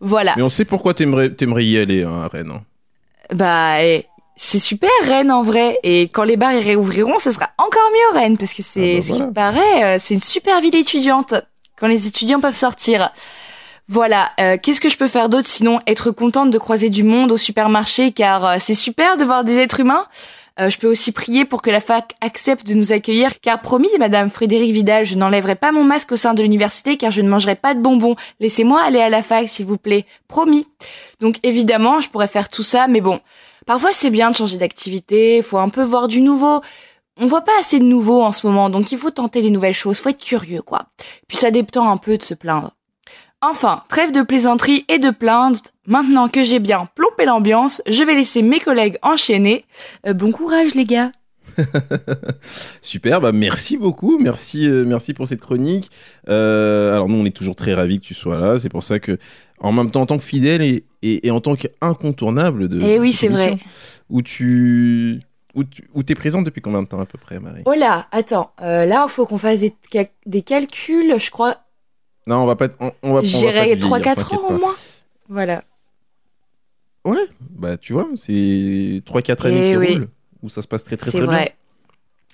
Voilà. 0.00 0.34
Mais 0.36 0.42
on 0.42 0.48
sait 0.48 0.64
pourquoi 0.64 0.94
t'aimerais, 0.94 1.30
t'aimerais 1.30 1.64
y 1.64 1.78
aller 1.78 2.04
hein, 2.04 2.22
à 2.24 2.28
Rennes. 2.28 2.52
Hein. 2.54 2.62
Bah, 3.34 3.78
c'est 4.36 4.58
super 4.58 4.90
Rennes 5.02 5.32
en 5.32 5.42
vrai. 5.42 5.78
Et 5.82 6.02
quand 6.02 6.24
les 6.24 6.36
bars 6.36 6.52
y 6.52 6.60
réouvriront, 6.60 7.18
ce 7.18 7.32
sera 7.32 7.50
encore 7.58 7.90
mieux 7.92 8.18
Rennes, 8.18 8.36
parce 8.36 8.52
que 8.52 8.62
c'est, 8.62 8.94
ah 8.94 8.96
bah 8.96 9.02
ce 9.02 9.12
qui 9.12 9.32
paraît, 9.32 9.84
euh, 9.84 9.96
c'est 9.98 10.14
une 10.14 10.20
super 10.20 10.60
ville 10.60 10.76
étudiante. 10.76 11.34
Quand 11.78 11.88
les 11.88 12.06
étudiants 12.06 12.40
peuvent 12.40 12.56
sortir. 12.56 13.10
Voilà, 13.88 14.32
euh, 14.40 14.56
qu'est-ce 14.60 14.80
que 14.80 14.88
je 14.88 14.96
peux 14.96 15.06
faire 15.06 15.28
d'autre 15.28 15.46
sinon 15.46 15.80
être 15.86 16.10
contente 16.10 16.50
de 16.50 16.58
croiser 16.58 16.90
du 16.90 17.04
monde 17.04 17.30
au 17.30 17.36
supermarché 17.36 18.10
car 18.10 18.44
euh, 18.44 18.56
c'est 18.58 18.74
super 18.74 19.16
de 19.16 19.24
voir 19.24 19.44
des 19.44 19.58
êtres 19.58 19.78
humains. 19.80 20.06
Euh, 20.58 20.70
je 20.70 20.78
peux 20.78 20.86
aussi 20.86 21.12
prier 21.12 21.44
pour 21.44 21.60
que 21.60 21.70
la 21.70 21.80
fac 21.80 22.14
accepte 22.20 22.66
de 22.66 22.74
nous 22.74 22.92
accueillir, 22.92 23.40
car 23.40 23.60
promis, 23.60 23.90
Madame 23.98 24.30
Frédéric 24.30 24.72
Vidal, 24.72 25.04
je 25.04 25.16
n'enlèverai 25.16 25.54
pas 25.54 25.72
mon 25.72 25.84
masque 25.84 26.12
au 26.12 26.16
sein 26.16 26.32
de 26.32 26.42
l'université, 26.42 26.96
car 26.96 27.10
je 27.10 27.20
ne 27.20 27.28
mangerai 27.28 27.56
pas 27.56 27.74
de 27.74 27.80
bonbons. 27.80 28.16
Laissez-moi 28.40 28.80
aller 28.80 29.00
à 29.00 29.10
la 29.10 29.22
fac, 29.22 29.48
s'il 29.48 29.66
vous 29.66 29.76
plaît. 29.76 30.06
Promis. 30.28 30.66
Donc 31.20 31.36
évidemment, 31.42 32.00
je 32.00 32.08
pourrais 32.08 32.26
faire 32.26 32.48
tout 32.48 32.62
ça, 32.62 32.88
mais 32.88 33.00
bon, 33.00 33.20
parfois 33.66 33.90
c'est 33.92 34.10
bien 34.10 34.30
de 34.30 34.36
changer 34.36 34.56
d'activité, 34.56 35.42
faut 35.42 35.58
un 35.58 35.68
peu 35.68 35.82
voir 35.82 36.08
du 36.08 36.20
nouveau. 36.20 36.62
On 37.18 37.26
voit 37.26 37.42
pas 37.42 37.58
assez 37.60 37.78
de 37.78 37.84
nouveau 37.84 38.22
en 38.22 38.32
ce 38.32 38.46
moment, 38.46 38.68
donc 38.68 38.92
il 38.92 38.98
faut 38.98 39.10
tenter 39.10 39.40
les 39.40 39.50
nouvelles 39.50 39.74
choses, 39.74 39.98
faut 39.98 40.10
être 40.10 40.22
curieux, 40.22 40.62
quoi. 40.62 40.86
Puis 41.28 41.38
ça 41.38 41.50
dépend 41.50 41.88
un 41.88 41.96
peu 41.96 42.18
de 42.18 42.22
se 42.22 42.34
plaindre. 42.34 42.72
Enfin, 43.42 43.84
trêve 43.88 44.12
de 44.12 44.22
plaisanterie 44.22 44.84
et 44.88 44.98
de 44.98 45.10
plaintes. 45.10 45.72
Maintenant 45.86 46.28
que 46.28 46.42
j'ai 46.42 46.58
bien 46.58 46.84
plombé 46.94 47.24
l'ambiance, 47.24 47.80
je 47.86 48.02
vais 48.02 48.14
laisser 48.14 48.42
mes 48.42 48.58
collègues 48.58 48.98
enchaîner. 49.02 49.64
Euh, 50.06 50.12
bon 50.12 50.32
courage 50.32 50.74
les 50.74 50.84
gars. 50.84 51.12
Super, 52.82 53.20
bah 53.20 53.32
merci 53.32 53.76
beaucoup, 53.76 54.18
merci, 54.18 54.68
euh, 54.68 54.84
merci 54.84 55.14
pour 55.14 55.28
cette 55.28 55.40
chronique. 55.40 55.90
Euh, 56.28 56.92
alors 56.92 57.08
nous, 57.08 57.16
on 57.16 57.24
est 57.24 57.34
toujours 57.34 57.54
très 57.54 57.72
ravis 57.72 58.00
que 58.00 58.04
tu 58.04 58.14
sois 58.14 58.38
là. 58.38 58.58
C'est 58.58 58.68
pour 58.68 58.82
ça 58.82 58.98
que, 58.98 59.18
en 59.60 59.72
même 59.72 59.90
temps, 59.90 60.02
en 60.02 60.06
tant 60.06 60.18
que 60.18 60.24
fidèle 60.24 60.60
et, 60.60 60.84
et, 61.02 61.30
en 61.30 61.40
tant 61.40 61.54
qu'incontournable 61.54 62.68
de. 62.68 62.80
Eh 62.82 62.98
oui, 62.98 63.12
c'est 63.12 63.28
vrai. 63.28 63.58
Où 64.10 64.22
tu 64.22 65.20
où 65.54 65.64
tu 65.64 66.12
es 66.12 66.14
présente 66.14 66.44
depuis 66.44 66.60
combien 66.60 66.82
de 66.82 66.88
temps 66.88 67.00
à 67.00 67.06
peu 67.06 67.16
près, 67.16 67.40
Marie? 67.40 67.62
Oh 67.64 67.72
là, 67.72 68.06
attends, 68.12 68.52
là, 68.60 69.06
il 69.08 69.10
faut 69.10 69.24
qu'on 69.24 69.38
fasse 69.38 69.60
des, 69.60 69.72
des, 70.26 70.42
calculs. 70.42 71.18
Je 71.18 71.30
crois 71.30 71.56
non, 72.26 72.38
on 72.38 72.46
va 72.46 72.56
pas. 72.56 72.68
On, 72.80 72.92
on 73.02 73.12
va, 73.14 73.22
J'irai 73.22 73.76
3-4 73.76 74.34
ans 74.34 74.48
au 74.48 74.58
moins. 74.58 74.74
Voilà. 75.28 75.62
Ouais, 77.06 77.24
bah 77.38 77.76
tu 77.76 77.92
vois, 77.92 78.08
c'est 78.16 79.00
3-4 79.06 79.46
années 79.46 79.60
qui 79.60 79.76
roulent, 79.76 80.08
où 80.42 80.48
ça 80.48 80.60
se 80.60 80.66
passe 80.66 80.82
très 80.82 80.96
très 80.96 81.10
très 81.12 81.20
vrai. 81.20 81.44
bien. 81.44 81.52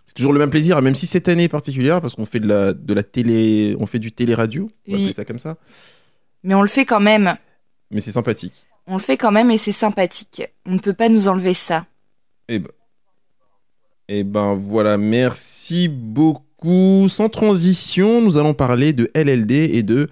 C'est 0.06 0.14
toujours 0.14 0.32
le 0.32 0.38
même 0.38 0.50
plaisir, 0.50 0.80
même 0.80 0.94
si 0.94 1.06
cette 1.06 1.28
année 1.28 1.44
est 1.44 1.48
particulière, 1.48 2.00
parce 2.00 2.14
qu'on 2.14 2.24
fait 2.24 2.40
de 2.40 2.48
la, 2.48 2.72
de 2.72 2.94
la 2.94 3.02
télé, 3.02 3.76
on 3.78 3.86
fait 3.86 3.98
du 3.98 4.12
télé-radio, 4.12 4.70
on 4.88 4.94
oui. 4.94 5.12
ça 5.12 5.26
comme 5.26 5.38
ça. 5.38 5.56
Mais 6.42 6.54
on 6.54 6.62
le 6.62 6.68
fait 6.68 6.86
quand 6.86 7.00
même. 7.00 7.36
Mais 7.90 8.00
c'est 8.00 8.12
sympathique. 8.12 8.64
On 8.86 8.94
le 8.94 9.02
fait 9.02 9.18
quand 9.18 9.30
même 9.30 9.50
et 9.50 9.58
c'est 9.58 9.72
sympathique. 9.72 10.42
On 10.64 10.72
ne 10.72 10.78
peut 10.78 10.94
pas 10.94 11.10
nous 11.10 11.28
enlever 11.28 11.54
ça. 11.54 11.86
Eh 12.48 12.58
ben, 12.58 12.70
eh 14.08 14.24
ben 14.24 14.54
voilà, 14.54 14.96
merci 14.96 15.88
beaucoup 15.88 17.06
sans 17.08 17.28
transition, 17.28 18.22
nous 18.22 18.38
allons 18.38 18.54
parler 18.54 18.92
de 18.92 19.10
LLD 19.14 19.52
et 19.52 19.82
de 19.82 20.08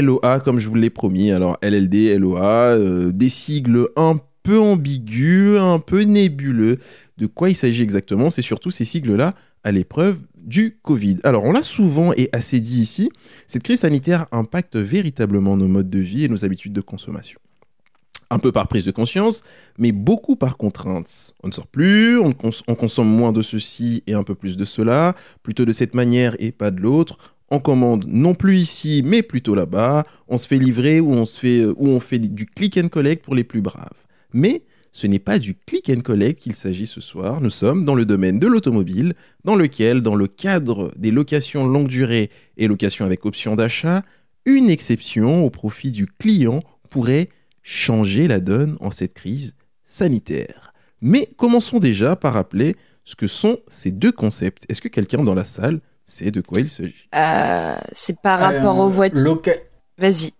LOA, 0.00 0.40
comme 0.40 0.58
je 0.58 0.68
vous 0.68 0.74
l'ai 0.74 0.90
promis. 0.90 1.30
Alors, 1.32 1.58
LLD, 1.62 2.16
LOA, 2.18 2.42
euh, 2.76 3.12
des 3.12 3.30
sigles 3.30 3.88
un 3.96 4.18
peu 4.42 4.58
ambigus, 4.58 5.58
un 5.58 5.78
peu 5.78 6.00
nébuleux. 6.02 6.78
De 7.18 7.26
quoi 7.26 7.50
il 7.50 7.54
s'agit 7.56 7.82
exactement? 7.82 8.30
C'est 8.30 8.42
surtout 8.42 8.70
ces 8.70 8.84
sigles-là 8.84 9.34
à 9.64 9.70
l'épreuve 9.72 10.20
du 10.36 10.78
Covid. 10.82 11.18
Alors, 11.24 11.44
on 11.44 11.52
l'a 11.52 11.62
souvent 11.62 12.12
et 12.16 12.28
assez 12.32 12.58
dit 12.60 12.80
ici, 12.80 13.10
cette 13.46 13.62
crise 13.62 13.80
sanitaire 13.80 14.26
impacte 14.32 14.76
véritablement 14.76 15.56
nos 15.56 15.68
modes 15.68 15.90
de 15.90 16.00
vie 16.00 16.24
et 16.24 16.28
nos 16.28 16.44
habitudes 16.44 16.72
de 16.72 16.80
consommation. 16.80 17.38
un 18.30 18.38
peu 18.38 18.50
par 18.50 18.66
prise 18.66 18.86
de 18.86 18.90
conscience, 18.90 19.42
mais 19.78 19.92
beaucoup 19.92 20.36
par 20.36 20.56
contrainte. 20.56 21.34
On 21.42 21.48
ne 21.48 21.52
sort 21.52 21.66
plus, 21.66 22.18
on, 22.18 22.32
cons- 22.32 22.62
on 22.66 22.74
consomme 22.74 23.08
moins 23.08 23.30
de 23.30 23.42
ceci 23.42 24.02
et 24.06 24.14
un 24.14 24.24
peu 24.24 24.34
plus 24.34 24.56
de 24.56 24.64
cela, 24.64 25.14
plutôt 25.42 25.66
de 25.66 25.72
cette 25.74 25.94
manière 25.94 26.34
et 26.38 26.50
pas 26.50 26.70
de 26.70 26.80
l'autre. 26.80 27.18
On 27.54 27.58
commande 27.58 28.06
non 28.08 28.32
plus 28.32 28.56
ici, 28.56 29.02
mais 29.04 29.22
plutôt 29.22 29.54
là-bas. 29.54 30.06
On 30.26 30.38
se 30.38 30.46
fait 30.46 30.56
livrer 30.56 31.00
ou 31.00 31.12
on, 31.12 31.26
fait, 31.26 31.66
ou 31.66 31.88
on 31.88 32.00
fait 32.00 32.18
du 32.18 32.46
click 32.46 32.78
and 32.78 32.88
collect 32.88 33.22
pour 33.22 33.34
les 33.34 33.44
plus 33.44 33.60
braves. 33.60 33.90
Mais 34.32 34.62
ce 34.90 35.06
n'est 35.06 35.18
pas 35.18 35.38
du 35.38 35.54
click 35.54 35.90
and 35.90 36.00
collect 36.00 36.40
qu'il 36.40 36.54
s'agit 36.54 36.86
ce 36.86 37.02
soir. 37.02 37.42
Nous 37.42 37.50
sommes 37.50 37.84
dans 37.84 37.94
le 37.94 38.06
domaine 38.06 38.38
de 38.38 38.46
l'automobile, 38.46 39.12
dans 39.44 39.54
lequel, 39.54 40.00
dans 40.00 40.14
le 40.14 40.28
cadre 40.28 40.92
des 40.96 41.10
locations 41.10 41.66
longue 41.66 41.88
durée 41.88 42.30
et 42.56 42.68
locations 42.68 43.04
avec 43.04 43.26
option 43.26 43.54
d'achat, 43.54 44.02
une 44.46 44.70
exception 44.70 45.44
au 45.44 45.50
profit 45.50 45.90
du 45.90 46.06
client 46.06 46.62
pourrait 46.88 47.28
changer 47.62 48.28
la 48.28 48.40
donne 48.40 48.78
en 48.80 48.90
cette 48.90 49.12
crise 49.12 49.54
sanitaire. 49.84 50.72
Mais 51.02 51.28
commençons 51.36 51.80
déjà 51.80 52.16
par 52.16 52.32
rappeler 52.32 52.76
ce 53.04 53.14
que 53.14 53.26
sont 53.26 53.58
ces 53.68 53.92
deux 53.92 54.12
concepts. 54.12 54.64
Est-ce 54.70 54.80
que 54.80 54.88
quelqu'un 54.88 55.22
dans 55.22 55.34
la 55.34 55.44
salle 55.44 55.82
sait 56.06 56.30
de 56.30 56.40
quoi 56.40 56.60
il 56.60 56.70
s'agit? 56.70 57.08
Euh, 57.14 57.76
c'est 57.92 58.20
par 58.20 58.38
rapport 58.40 58.78
Euh, 58.78 58.78
aux 58.78 58.88
voitures. 58.88 59.18
loca- 59.20 59.60
Vas-y. 59.98 60.32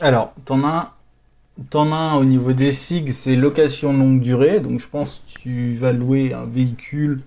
Alors, 0.00 0.34
t'en 0.44 0.62
as, 0.64 0.68
un- 1.58 1.64
t'en 1.70 1.92
as 1.92 1.96
un 1.96 2.16
au 2.16 2.24
niveau 2.24 2.52
des 2.54 2.68
SIG, 2.68 3.10
c'est 3.12 3.36
location 3.36 3.92
longue 3.92 4.20
durée. 4.20 4.60
Donc, 4.60 4.80
je 4.80 4.88
pense 4.88 5.22
que 5.34 5.40
tu 5.40 5.74
vas 5.74 5.92
louer 5.92 6.34
un 6.34 6.44
véhicule 6.46 7.20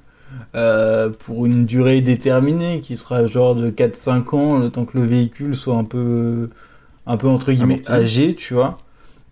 euh, 0.56 1.10
pour 1.12 1.46
une 1.48 1.66
durée 1.66 2.02
déterminée 2.02 2.82
qui 2.82 2.96
sera 2.98 3.26
genre 3.28 3.56
de 3.56 3.70
4-5 3.72 4.34
ans, 4.34 4.60
le 4.60 4.70
temps 4.72 4.86
que 4.86 4.98
le 4.98 5.06
véhicule 5.06 5.56
soit 5.56 5.76
un 5.78 5.86
peu, 5.86 6.50
un 7.08 7.18
peu 7.18 7.28
entre 7.30 7.52
guillemets 7.54 7.82
Amorti. 7.82 7.92
âgé, 7.92 8.36
tu 8.36 8.54
vois. 8.56 8.78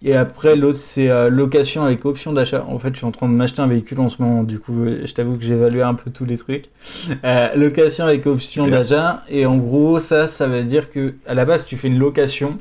Et 0.03 0.15
après, 0.15 0.55
l'autre, 0.55 0.77
c'est 0.77 1.09
euh, 1.09 1.29
location 1.29 1.83
avec 1.83 2.05
option 2.05 2.31
d'achat. 2.31 2.63
En 2.67 2.77
fait, 2.77 2.89
je 2.93 2.97
suis 2.97 3.05
en 3.05 3.11
train 3.11 3.27
de 3.27 3.33
m'acheter 3.33 3.61
un 3.61 3.67
véhicule 3.67 3.99
en 3.99 4.09
ce 4.09 4.21
moment. 4.21 4.43
Du 4.43 4.59
coup, 4.59 4.83
euh, 4.85 5.01
je 5.05 5.13
t'avoue 5.13 5.37
que 5.37 5.43
j'ai 5.43 5.53
évalué 5.53 5.81
un 5.81 5.95
peu 5.95 6.11
tous 6.11 6.25
les 6.25 6.37
trucs. 6.37 6.65
Euh, 7.23 7.55
location 7.55 8.05
avec 8.05 8.25
option 8.27 8.67
d'achat. 8.67 9.23
Et 9.29 9.45
en 9.45 9.57
gros, 9.57 9.99
ça, 9.99 10.27
ça 10.27 10.47
veut 10.47 10.63
dire 10.63 10.89
que 10.91 11.15
à 11.25 11.33
la 11.33 11.45
base, 11.45 11.65
tu 11.65 11.77
fais 11.77 11.87
une 11.87 11.97
location 11.97 12.59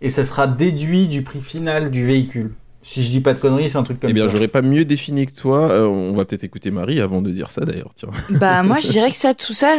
et 0.00 0.10
ça 0.10 0.24
sera 0.24 0.46
déduit 0.46 1.08
du 1.08 1.22
prix 1.22 1.40
final 1.40 1.90
du 1.90 2.06
véhicule. 2.06 2.52
Si 2.82 3.02
je 3.02 3.10
dis 3.10 3.20
pas 3.20 3.34
de 3.34 3.38
conneries, 3.38 3.68
c'est 3.68 3.76
un 3.78 3.82
truc 3.82 4.00
comme 4.00 4.10
Eh 4.10 4.14
bien, 4.14 4.26
ça. 4.26 4.32
j'aurais 4.32 4.48
pas 4.48 4.62
mieux 4.62 4.84
défini 4.84 5.26
que 5.26 5.34
toi. 5.34 5.70
Euh, 5.70 5.84
on 5.86 6.14
va 6.14 6.24
peut-être 6.24 6.44
écouter 6.44 6.70
Marie 6.70 7.00
avant 7.00 7.20
de 7.20 7.30
dire 7.30 7.50
ça 7.50 7.62
d'ailleurs. 7.64 7.90
Tiens. 7.94 8.08
Bah 8.30 8.62
moi 8.62 8.78
je 8.82 8.88
dirais 8.92 9.10
que 9.10 9.16
ça, 9.16 9.34
tout 9.34 9.52
ça, 9.52 9.74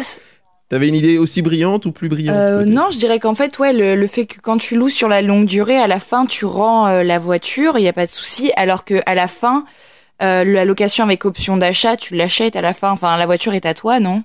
T'avais 0.72 0.88
une 0.88 0.96
idée 0.96 1.18
aussi 1.18 1.42
brillante 1.42 1.86
ou 1.86 1.92
plus 1.92 2.08
brillante 2.08 2.34
euh, 2.38 2.63
non, 2.63 2.88
je 2.92 2.98
dirais 2.98 3.20
qu'en 3.20 3.36
fait 3.36 3.60
ouais, 3.60 3.74
le, 3.74 3.96
le 3.98 4.08
fait 4.08 4.25
que 4.25 4.40
quand 4.40 4.56
tu 4.58 4.78
loues 4.78 4.88
sur 4.90 5.10
la 5.10 5.22
longue 5.22 5.46
durée, 5.46 5.75
à 5.75 5.86
la 5.86 6.00
fin 6.00 6.25
tu 6.25 6.46
rends 6.46 6.88
euh, 6.88 7.04
la 7.04 7.20
voiture, 7.20 7.78
il 7.78 7.84
y 7.84 7.90
a 7.90 7.94
pas 7.94 8.06
de 8.06 8.12
souci, 8.12 8.54
alors 8.56 8.86
que 8.86 9.01
à 9.06 9.13
la 9.13 9.28
fin, 9.28 9.66
euh, 10.24 10.46
la 10.46 10.63
location 10.63 11.04
avec 11.04 11.25
option 11.25 11.58
d'achat, 11.58 11.98
tu 11.98 12.16
l'achètes 12.16 12.56
à 12.56 12.62
la 12.62 12.72
fin. 12.72 12.90
Enfin, 12.92 13.18
la 13.18 13.25
voiture 13.25 13.54
est 13.54 13.66
à 13.66 13.74
toi, 13.74 14.00
non? 14.00 14.24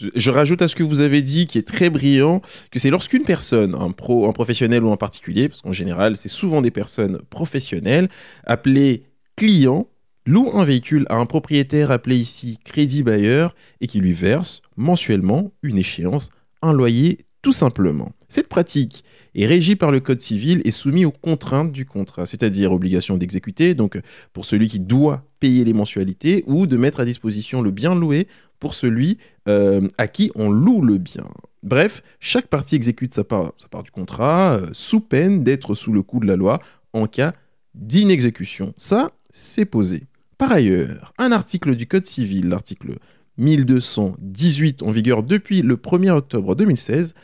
Je- 0.00 0.08
Je 0.14 0.30
rajoute 0.30 0.62
à 0.62 0.68
ce 0.68 0.76
que 0.76 0.82
vous 0.82 1.00
avez 1.00 1.20
dit, 1.20 1.46
qui 1.46 1.58
est 1.58 1.66
très 1.68 1.90
brillant, 1.90 2.40
que 2.70 2.78
c'est 2.78 2.90
lorsqu'une 2.90 3.24
personne, 3.24 3.74
un 3.74 3.90
pro, 3.90 4.26
un 4.28 4.32
professionnel 4.32 4.82
ou 4.82 4.90
un 4.92 4.96
particulier, 4.96 5.48
parce 5.50 5.60
qu'en 5.60 5.72
général, 5.72 6.16
c'est 6.16 6.28
souvent 6.30 6.62
des 6.62 6.70
personnes 6.70 7.18
professionnelles, 7.28 8.08
appelées 8.46 9.02
clients, 9.36 9.88
loue 10.26 10.50
un 10.54 10.64
véhicule 10.64 11.06
à 11.08 11.16
un 11.16 11.26
propriétaire 11.26 11.90
appelé 11.90 12.16
ici 12.16 12.58
crédit 12.64 13.02
bailleur 13.02 13.54
et 13.80 13.86
qui 13.86 14.00
lui 14.00 14.12
verse 14.12 14.62
mensuellement 14.76 15.52
une 15.62 15.78
échéance, 15.78 16.30
un 16.62 16.72
loyer, 16.72 17.26
tout 17.42 17.52
simplement. 17.52 18.12
Cette 18.28 18.48
pratique 18.48 19.04
est 19.34 19.46
régie 19.46 19.76
par 19.76 19.92
le 19.92 20.00
Code 20.00 20.20
civil 20.20 20.62
et 20.64 20.70
soumise 20.70 21.04
aux 21.04 21.10
contraintes 21.10 21.72
du 21.72 21.84
contrat, 21.84 22.26
c'est-à-dire 22.26 22.72
obligation 22.72 23.16
d'exécuter, 23.16 23.74
donc 23.74 24.00
pour 24.32 24.46
celui 24.46 24.68
qui 24.68 24.80
doit 24.80 25.24
payer 25.40 25.64
les 25.64 25.74
mensualités, 25.74 26.42
ou 26.46 26.66
de 26.66 26.76
mettre 26.76 27.00
à 27.00 27.04
disposition 27.04 27.60
le 27.60 27.70
bien 27.70 27.94
loué 27.94 28.28
pour 28.60 28.74
celui 28.74 29.18
euh, 29.46 29.86
à 29.98 30.08
qui 30.08 30.32
on 30.34 30.48
loue 30.48 30.80
le 30.80 30.96
bien. 30.96 31.28
Bref, 31.62 32.02
chaque 32.18 32.46
partie 32.46 32.76
exécute 32.76 33.12
sa 33.12 33.24
part, 33.24 33.52
sa 33.58 33.68
part 33.68 33.82
du 33.82 33.90
contrat 33.90 34.58
euh, 34.58 34.68
sous 34.72 35.00
peine 35.00 35.44
d'être 35.44 35.74
sous 35.74 35.92
le 35.92 36.02
coup 36.02 36.20
de 36.20 36.26
la 36.26 36.36
loi 36.36 36.60
en 36.94 37.06
cas 37.06 37.34
d'inexécution. 37.74 38.72
Ça, 38.76 39.12
c'est 39.30 39.64
posé. 39.66 40.04
Par 40.38 40.52
ailleurs, 40.52 41.12
un 41.18 41.32
article 41.32 41.74
du 41.76 41.86
Code 41.86 42.06
civil, 42.06 42.48
l'article 42.48 42.96
1218 43.38 44.82
en 44.82 44.90
vigueur 44.90 45.22
depuis 45.22 45.62
le 45.62 45.76
1er 45.76 46.10
octobre 46.10 46.54
2016, 46.54 47.14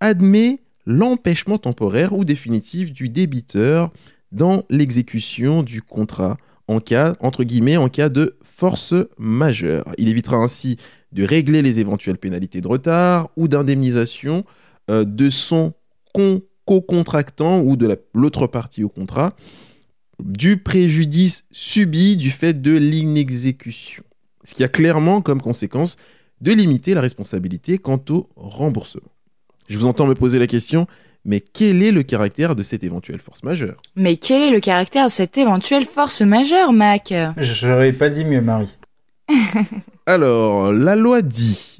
admet 0.00 0.60
l'empêchement 0.86 1.58
temporaire 1.58 2.12
ou 2.14 2.24
définitif 2.24 2.92
du 2.92 3.08
débiteur 3.08 3.92
dans 4.32 4.64
l'exécution 4.70 5.62
du 5.62 5.82
contrat 5.82 6.36
en 6.66 6.80
cas, 6.80 7.16
entre 7.20 7.44
guillemets, 7.44 7.76
en 7.78 7.88
cas 7.88 8.08
de 8.10 8.36
force 8.42 8.94
majeure. 9.18 9.92
Il 9.96 10.08
évitera 10.08 10.36
ainsi 10.36 10.76
de 11.12 11.24
régler 11.24 11.62
les 11.62 11.80
éventuelles 11.80 12.18
pénalités 12.18 12.60
de 12.60 12.68
retard 12.68 13.30
ou 13.36 13.48
d'indemnisation 13.48 14.44
euh, 14.90 15.04
de 15.04 15.30
son 15.30 15.72
con- 16.14 16.42
co-contractant 16.66 17.60
ou 17.60 17.76
de 17.76 17.86
la- 17.86 17.96
l'autre 18.14 18.46
partie 18.46 18.84
au 18.84 18.90
contrat 18.90 19.34
du 20.22 20.56
préjudice 20.56 21.44
subi 21.50 22.16
du 22.16 22.30
fait 22.30 22.60
de 22.60 22.76
l'inexécution. 22.76 24.02
Ce 24.44 24.54
qui 24.54 24.64
a 24.64 24.68
clairement 24.68 25.20
comme 25.20 25.40
conséquence 25.40 25.96
de 26.40 26.52
limiter 26.52 26.94
la 26.94 27.00
responsabilité 27.00 27.78
quant 27.78 28.02
au 28.10 28.28
remboursement. 28.36 29.10
Je 29.68 29.76
vous 29.78 29.86
entends 29.86 30.06
me 30.06 30.14
poser 30.14 30.38
la 30.38 30.46
question, 30.46 30.86
mais 31.24 31.40
quel 31.40 31.82
est 31.82 31.92
le 31.92 32.02
caractère 32.02 32.56
de 32.56 32.62
cette 32.62 32.84
éventuelle 32.84 33.20
force 33.20 33.42
majeure? 33.42 33.82
Mais 33.96 34.16
quel 34.16 34.42
est 34.42 34.50
le 34.50 34.60
caractère 34.60 35.06
de 35.06 35.10
cette 35.10 35.36
éventuelle 35.36 35.84
force 35.84 36.22
majeure, 36.22 36.72
Mac? 36.72 37.12
J'aurais 37.36 37.92
pas 37.92 38.08
dit 38.08 38.24
mieux, 38.24 38.40
Marie. 38.40 38.76
Alors, 40.06 40.72
la 40.72 40.96
loi 40.96 41.20
dit, 41.20 41.77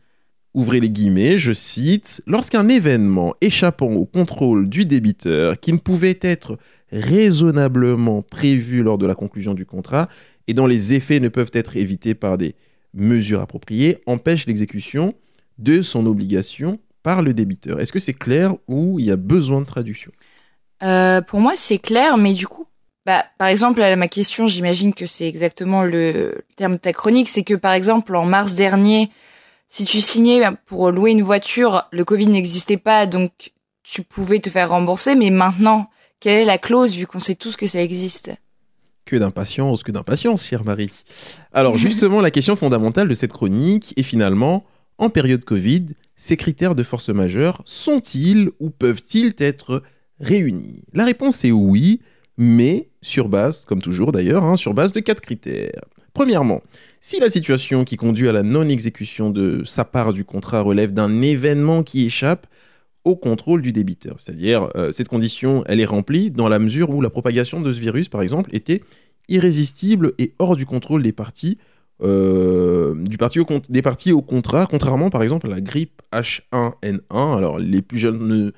ouvrez 0.59 0.81
les 0.81 0.91
guillemets, 0.91 1.39
je 1.39 1.53
cite, 1.53 2.21
lorsqu'un 2.27 2.69
événement 2.69 3.35
échappant 3.41 3.93
au 3.93 4.05
contrôle 4.05 4.69
du 4.69 4.85
débiteur 4.85 5.61
qui 5.61 5.73
ne 5.73 5.79
pouvait 5.79 6.19
être 6.21 6.59
raisonnablement 6.91 8.23
prévu 8.23 8.83
lors 8.83 8.99
de 8.99 9.07
la 9.07 9.15
conclusion 9.15 9.55
du 9.55 9.65
contrat 9.65 10.09
et 10.49 10.55
dont 10.55 10.67
les 10.67 10.95
effets 10.95 11.21
ne 11.21 11.29
peuvent 11.29 11.53
être 11.53 11.77
évités 11.77 12.15
par 12.15 12.39
des 12.39 12.57
mesures 12.93 13.41
appropriées 13.41 13.99
empêche 14.07 14.47
l'exécution 14.47 15.15
de 15.59 15.81
son 15.81 16.07
obligation 16.07 16.81
par 17.05 17.23
le 17.23 17.35
débiteur. 17.35 17.79
Est-ce 17.79 17.93
que 17.93 18.01
c'est 18.01 18.15
clair 18.15 18.55
ou 18.67 18.99
il 18.99 19.07
y 19.07 19.13
a 19.13 19.17
besoin 19.17 19.61
de 19.61 19.67
traduction? 19.67 20.11
Euh, 20.83 21.21
Pour 21.21 21.41
moi, 21.41 21.53
c'est 21.57 21.79
clair, 21.79 22.17
mais 22.17 22.33
du 22.33 22.49
coup, 22.49 22.67
bah, 23.07 23.25
par 23.39 23.47
exemple, 23.47 23.81
à 23.81 23.95
ma 23.95 24.09
question, 24.09 24.49
j'imagine 24.49 24.93
que 24.93 25.07
c'est 25.07 25.29
exactement 25.29 25.85
le 25.85 26.43
terme 26.57 26.75
de 26.75 26.79
ta 26.79 26.93
chronique, 26.93 27.29
c'est 27.29 27.45
que 27.45 27.55
par 27.55 27.75
exemple, 27.75 28.17
en 28.17 28.25
mars 28.25 28.57
dernier, 28.57 29.11
si 29.69 29.85
tu 29.85 30.01
signais 30.01 30.43
pour 30.67 30.91
louer 30.91 31.13
une 31.13 31.23
voiture, 31.23 31.85
le 31.93 32.05
Covid 32.05 32.27
n'existait 32.27 32.79
pas, 32.79 33.07
donc 33.07 33.53
tu 33.83 34.03
pouvais 34.03 34.41
te 34.41 34.51
faire 34.51 34.71
rembourser, 34.71 35.15
mais 35.15 35.31
maintenant, 35.31 35.91
quelle 36.21 36.41
est 36.41 36.45
la 36.45 36.59
clause 36.59 36.97
vu 36.97 37.07
qu'on 37.07 37.21
sait 37.21 37.35
tous 37.35 37.57
que 37.57 37.67
ça 37.67 37.83
existe? 37.83 38.31
Que 39.05 39.17
d'impatience, 39.17 39.83
que 39.83 39.93
d'impatience, 39.93 40.45
chère 40.45 40.65
Marie. 40.65 40.91
Alors 41.53 41.77
justement, 41.79 42.21
la 42.21 42.31
question 42.31 42.57
fondamentale 42.57 43.09
de 43.09 43.15
cette 43.15 43.33
chronique 43.33 43.95
est 43.97 44.03
finalement, 44.03 44.65
en 44.99 45.11
période 45.11 45.45
Covid, 45.45 45.87
ces 46.17 46.37
critères 46.37 46.75
de 46.75 46.83
force 46.83 47.09
majeure 47.11 47.63
sont-ils 47.65 48.51
ou 48.59 48.71
peuvent-ils 48.71 49.35
être 49.39 49.83
réunis? 50.19 50.83
La 50.93 51.05
réponse 51.05 51.45
est 51.45 51.53
oui, 51.53 52.01
mais 52.37 52.89
sur 53.01 53.29
base, 53.29 53.65
comme 53.65 53.81
toujours 53.81 54.13
d'ailleurs, 54.13 54.45
hein, 54.45 54.57
sur 54.57 54.75
base 54.75 54.93
de 54.93 55.01
quatre 55.01 55.21
critères. 55.21 55.85
Premièrement, 56.15 56.63
si 57.01 57.21
la 57.21 57.31
situation 57.31 57.85
qui 57.85 57.97
conduit 57.97 58.29
à 58.29 58.33
la 58.33 58.43
non-exécution 58.43 59.31
de 59.31 59.63
sa 59.65 59.85
part 59.85 60.13
du 60.13 60.25
contrat 60.25 60.63
relève 60.63 60.93
d'un 60.93 61.23
événement 61.23 61.83
qui 61.83 62.07
échappe 62.07 62.47
au 63.05 63.17
contrôle 63.17 63.63
du 63.63 63.73
débiteur. 63.73 64.17
C'est-à-dire, 64.19 64.69
euh, 64.77 64.93
cette 64.93 65.09
condition, 65.09 65.65
elle 65.67 65.81
est 65.81 65.87
remplie 65.87 66.31
dans 66.31 66.49
la 66.49 66.59
mesure 66.59 66.91
où 66.91 67.01
la 67.01 67.11
propagation 67.11 67.61
de 67.61 67.73
ce 67.73 67.81
virus, 67.81 68.09
par 68.09 68.23
exemple, 68.23 68.51
était 68.55 68.83
irrésistible 69.29 70.13
et 70.19 70.35
hors 70.39 70.57
du 70.57 70.67
contrôle 70.67 71.03
des 71.03 71.13
parties, 71.13 71.59
euh, 72.03 72.95
du 72.95 73.17
parti 73.17 73.41
au 73.41 73.47
des 73.69 73.83
parties 73.83 74.13
au 74.13 74.23
contrat, 74.23 74.67
contrairement 74.67 75.11
par 75.11 75.23
exemple 75.23 75.47
à 75.47 75.51
la 75.51 75.61
grippe 75.61 76.03
H1N1. 76.13 77.37
Alors, 77.37 77.59
les 77.59 77.83
plus 77.83 77.99
jeunes 77.99 78.27
ne 78.27 78.53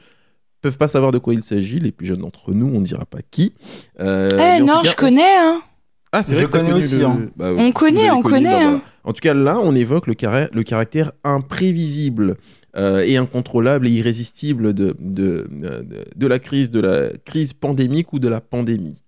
peuvent 0.61 0.79
pas 0.79 0.89
savoir 0.89 1.13
de 1.13 1.19
quoi 1.19 1.35
il 1.35 1.43
s'agit, 1.43 1.81
les 1.81 1.93
plus 1.93 2.07
jeunes 2.07 2.21
d'entre 2.21 2.53
nous, 2.53 2.67
on 2.67 2.81
ne 2.81 2.85
dira 2.85 3.07
pas 3.07 3.21
qui. 3.31 3.55
Euh, 4.01 4.57
Eh 4.59 4.63
non, 4.63 4.83
cas, 4.83 4.91
je 4.91 4.97
connais, 4.97 5.37
hein 5.37 5.63
Ah, 6.13 6.23
c'est 6.23 6.33
Je 6.35 6.41
vrai 6.41 6.47
que 6.47 6.51
connais 6.51 6.73
aussi, 6.73 6.99
le- 6.99 7.05
hein. 7.07 7.29
bah, 7.37 7.53
On 7.57 7.69
si 7.69 7.73
connaît, 7.73 8.11
on 8.11 8.21
connu, 8.23 8.35
connaît, 8.35 8.51
bah, 8.51 8.59
hein. 8.59 8.71
voilà. 8.71 8.85
En 9.05 9.13
tout 9.13 9.21
cas, 9.21 9.33
là, 9.35 9.59
on 9.63 9.75
évoque 9.75 10.07
le, 10.09 10.15
carré- 10.15 10.49
le 10.53 10.63
caractère 10.63 11.13
imprévisible 11.25 12.37
euh, 12.77 13.01
et 13.07 13.17
incontrôlable 13.17 13.87
et 13.89 13.91
irrésistible 13.91 14.75
de, 14.75 14.95
de, 14.99 15.47
de, 15.51 16.05
de 16.15 16.27
la 16.27 16.39
crise, 16.39 16.71
de 16.71 16.81
la 16.81 17.11
crise 17.25 17.53
pandémique 17.53 18.13
ou 18.13 18.19
de 18.19 18.29
la 18.29 18.41
pandémie. 18.41 19.03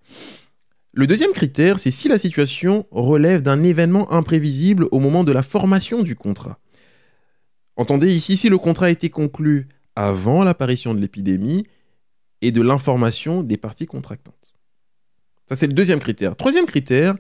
Le 0.94 1.06
deuxième 1.06 1.32
critère, 1.32 1.78
c'est 1.78 1.90
si 1.90 2.09
la 2.09 2.18
situation 2.18 2.87
relève 2.90 3.42
d'un 3.42 3.62
événement 3.64 4.12
imprévisible 4.12 4.87
au 4.92 4.99
moment 4.99 5.25
de 5.25 5.32
la 5.32 5.42
formation 5.42 6.02
du 6.02 6.14
contrat. 6.14 6.59
Entendez 7.76 8.14
ici, 8.14 8.37
si 8.37 8.49
le 8.49 8.59
contrat 8.59 8.87
a 8.87 8.90
été 8.90 9.09
conclu 9.09 9.68
avant 9.97 10.44
l'apparition 10.44 10.94
de 10.94 11.00
l'épidémie 11.00 11.64
et 12.42 12.50
de 12.52 12.61
l'information 12.61 13.42
des 13.42 13.56
parties 13.56 13.87
contractantes. 13.87 14.42
Ça, 15.49 15.57
c'est 15.57 15.67
le 15.67 15.73
deuxième 15.73 16.01
critère. 16.01 16.37
Troisième 16.37 16.67
critère, 16.67 17.17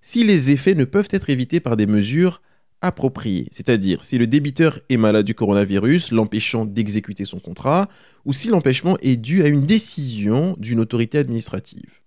si 0.00 0.24
les 0.24 0.50
effets 0.50 0.74
ne 0.74 0.84
peuvent 0.84 1.08
être 1.10 1.30
évités 1.30 1.60
par 1.60 1.76
des 1.76 1.86
mesures 1.86 2.40
appropriées, 2.80 3.48
c'est-à-dire 3.50 4.04
si 4.04 4.18
le 4.18 4.26
débiteur 4.26 4.80
est 4.88 4.96
malade 4.96 5.26
du 5.26 5.34
coronavirus, 5.34 6.12
l'empêchant 6.12 6.64
d'exécuter 6.64 7.24
son 7.24 7.40
contrat, 7.40 7.88
ou 8.24 8.32
si 8.32 8.48
l'empêchement 8.48 8.96
est 9.00 9.16
dû 9.16 9.42
à 9.42 9.48
une 9.48 9.66
décision 9.66 10.56
d'une 10.58 10.80
autorité 10.80 11.18
administrative. 11.18 12.00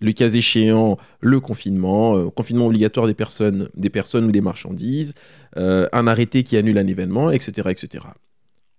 Le 0.00 0.12
cas 0.12 0.30
échéant, 0.30 0.96
le 1.20 1.40
confinement, 1.40 2.16
euh, 2.16 2.30
confinement 2.30 2.66
obligatoire 2.66 3.06
des 3.06 3.14
personnes, 3.14 3.68
ou 3.74 4.30
des 4.30 4.40
marchandises, 4.40 5.14
euh, 5.56 5.88
un 5.92 6.06
arrêté 6.06 6.44
qui 6.44 6.56
annule 6.56 6.78
un 6.78 6.86
événement, 6.86 7.30
etc. 7.30 7.68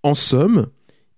En 0.03 0.13
somme, 0.13 0.67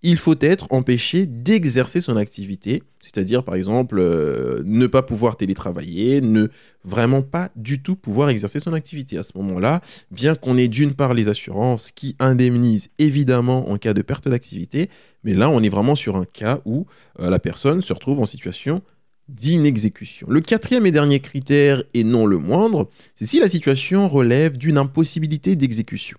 il 0.03 0.17
faut 0.17 0.35
être 0.41 0.67
empêché 0.71 1.25
d'exercer 1.25 2.01
son 2.01 2.17
activité, 2.17 2.83
c'est-à-dire 3.01 3.43
par 3.43 3.55
exemple 3.55 3.97
euh, 3.99 4.63
ne 4.65 4.87
pas 4.87 5.03
pouvoir 5.03 5.37
télétravailler, 5.37 6.21
ne 6.21 6.47
vraiment 6.83 7.21
pas 7.21 7.51
du 7.55 7.81
tout 7.81 7.95
pouvoir 7.95 8.29
exercer 8.29 8.59
son 8.59 8.73
activité. 8.73 9.17
À 9.17 9.23
ce 9.23 9.37
moment-là, 9.37 9.81
bien 10.09 10.35
qu'on 10.35 10.57
ait 10.57 10.67
d'une 10.67 10.93
part 10.93 11.13
les 11.13 11.29
assurances 11.29 11.91
qui 11.91 12.15
indemnisent 12.19 12.89
évidemment 12.97 13.69
en 13.69 13.77
cas 13.77 13.93
de 13.93 14.01
perte 14.01 14.27
d'activité, 14.27 14.89
mais 15.23 15.33
là 15.33 15.49
on 15.49 15.61
est 15.61 15.69
vraiment 15.69 15.95
sur 15.95 16.15
un 16.17 16.25
cas 16.25 16.61
où 16.65 16.87
euh, 17.19 17.29
la 17.29 17.39
personne 17.39 17.81
se 17.81 17.93
retrouve 17.93 18.19
en 18.19 18.25
situation 18.25 18.81
d'inexécution. 19.29 20.27
Le 20.29 20.41
quatrième 20.41 20.85
et 20.85 20.91
dernier 20.91 21.19
critère, 21.19 21.83
et 21.93 22.03
non 22.03 22.25
le 22.25 22.37
moindre, 22.37 22.89
c'est 23.15 23.25
si 23.25 23.39
la 23.39 23.47
situation 23.47 24.09
relève 24.09 24.57
d'une 24.57 24.77
impossibilité 24.77 25.55
d'exécution. 25.55 26.17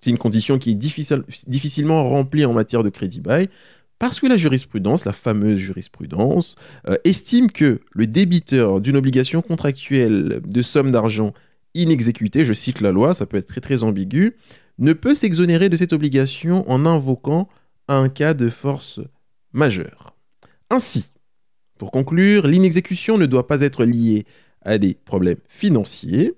C'est 0.00 0.10
une 0.10 0.18
condition 0.18 0.58
qui 0.58 0.70
est 0.70 0.74
difficilement 0.74 2.08
remplie 2.08 2.44
en 2.44 2.52
matière 2.52 2.82
de 2.82 2.88
crédit 2.88 3.20
bail 3.20 3.48
parce 3.98 4.18
que 4.18 4.26
la 4.26 4.38
jurisprudence, 4.38 5.04
la 5.04 5.12
fameuse 5.12 5.58
jurisprudence, 5.58 6.56
euh, 6.88 6.96
estime 7.04 7.50
que 7.50 7.80
le 7.92 8.06
débiteur 8.06 8.80
d'une 8.80 8.96
obligation 8.96 9.42
contractuelle 9.42 10.40
de 10.42 10.62
somme 10.62 10.90
d'argent 10.90 11.34
inexécutée, 11.74 12.46
je 12.46 12.54
cite 12.54 12.80
la 12.80 12.92
loi, 12.92 13.12
ça 13.12 13.26
peut 13.26 13.36
être 13.36 13.46
très 13.46 13.60
très 13.60 13.82
ambigu, 13.82 14.36
ne 14.78 14.94
peut 14.94 15.14
s'exonérer 15.14 15.68
de 15.68 15.76
cette 15.76 15.92
obligation 15.92 16.68
en 16.70 16.86
invoquant 16.86 17.48
un 17.88 18.08
cas 18.08 18.32
de 18.32 18.48
force 18.48 19.00
majeure. 19.52 20.16
Ainsi, 20.70 21.10
pour 21.76 21.90
conclure, 21.90 22.46
l'inexécution 22.46 23.18
ne 23.18 23.26
doit 23.26 23.46
pas 23.46 23.60
être 23.60 23.84
liée 23.84 24.24
à 24.62 24.78
des 24.78 24.94
problèmes 24.94 25.40
financiers, 25.48 26.32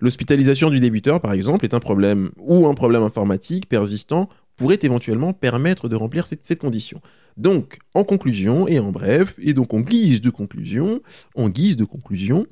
L'hospitalisation 0.00 0.70
du 0.70 0.80
débuteur, 0.80 1.20
par 1.20 1.32
exemple, 1.32 1.64
est 1.64 1.74
un 1.74 1.80
problème 1.80 2.30
ou 2.38 2.66
un 2.66 2.74
problème 2.74 3.02
informatique 3.02 3.68
persistant 3.68 4.28
pourrait 4.56 4.78
éventuellement 4.82 5.32
permettre 5.32 5.88
de 5.88 5.96
remplir 5.96 6.26
cette, 6.26 6.60
condition. 6.60 7.00
Donc, 7.36 7.78
en 7.94 8.04
conclusion 8.04 8.66
et 8.68 8.78
en 8.78 8.90
bref, 8.90 9.36
et 9.38 9.54
donc 9.54 9.72
en 9.72 9.80
guise 9.80 10.20
de 10.20 10.30
conclusion, 10.30 11.00
en 11.36 11.48
guise 11.48 11.76
de 11.76 11.84
conclusion, 11.84 12.46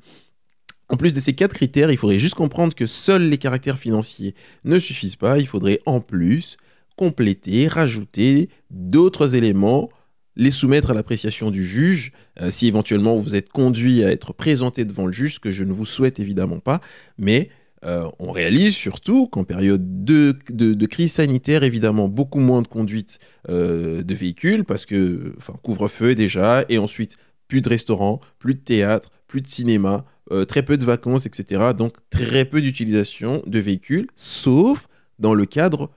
en 0.89 0.95
plus 0.95 1.13
de 1.13 1.19
ces 1.19 1.33
quatre 1.33 1.53
critères, 1.53 1.91
il 1.91 1.97
faudrait 1.97 2.19
juste 2.19 2.35
comprendre 2.35 2.73
que 2.73 2.85
seuls 2.85 3.29
les 3.29 3.37
caractères 3.37 3.77
financiers 3.77 4.35
ne 4.63 4.79
suffisent 4.79 5.17
pas. 5.17 5.37
Il 5.37 5.47
faudrait 5.47 5.81
en 5.85 5.99
plus 5.99 6.55
compléter, 6.95 7.67
rajouter 7.67 8.49
d'autres 8.71 9.35
éléments 9.35 9.89
les 10.37 10.51
soumettre 10.51 10.91
à 10.91 10.93
l'appréciation 10.93 11.51
du 11.51 11.65
juge, 11.65 12.13
euh, 12.41 12.51
si 12.51 12.67
éventuellement 12.67 13.17
vous 13.17 13.35
êtes 13.35 13.49
conduit 13.49 14.03
à 14.03 14.11
être 14.11 14.33
présenté 14.33 14.85
devant 14.85 15.07
le 15.07 15.11
juge, 15.11 15.35
ce 15.35 15.39
que 15.39 15.51
je 15.51 15.63
ne 15.63 15.73
vous 15.73 15.85
souhaite 15.85 16.19
évidemment 16.19 16.59
pas, 16.59 16.79
mais 17.17 17.49
euh, 17.85 18.07
on 18.19 18.31
réalise 18.31 18.75
surtout 18.75 19.27
qu'en 19.27 19.43
période 19.43 20.05
de, 20.05 20.85
crise 20.85 21.13
sanitaire, 21.13 21.63
évidemment, 21.63 22.07
beaucoup 22.07 22.39
moins 22.39 22.61
de 22.61 22.67
conduite 22.67 23.19
euh, 23.49 24.03
de 24.03 24.15
véhicules, 24.15 24.63
parce 24.63 24.85
que, 24.85 25.33
enfin, 25.37 25.53
couvre-feu 25.63 26.15
déjà, 26.15 26.63
et 26.69 26.77
ensuite, 26.77 27.17
plus 27.47 27.61
de 27.61 27.69
restaurants, 27.69 28.19
plus 28.39 28.53
de 28.53 28.59
théâtre, 28.59 29.11
plus 29.27 29.41
de 29.41 29.47
cinéma, 29.47 30.05
très 30.49 30.61
peu 30.61 30.77
de 30.77 30.83
vacances, 30.83 31.25
etc. 31.25 31.71
Donc, 31.77 31.93
très 32.09 32.43
peu 32.43 32.59
d'utilisation 32.59 33.41
de 33.47 33.59
véhicules, 33.59 34.07
sauf 34.17 34.89
dans 35.19 35.33
le 35.33 35.45
cadre 35.45 35.89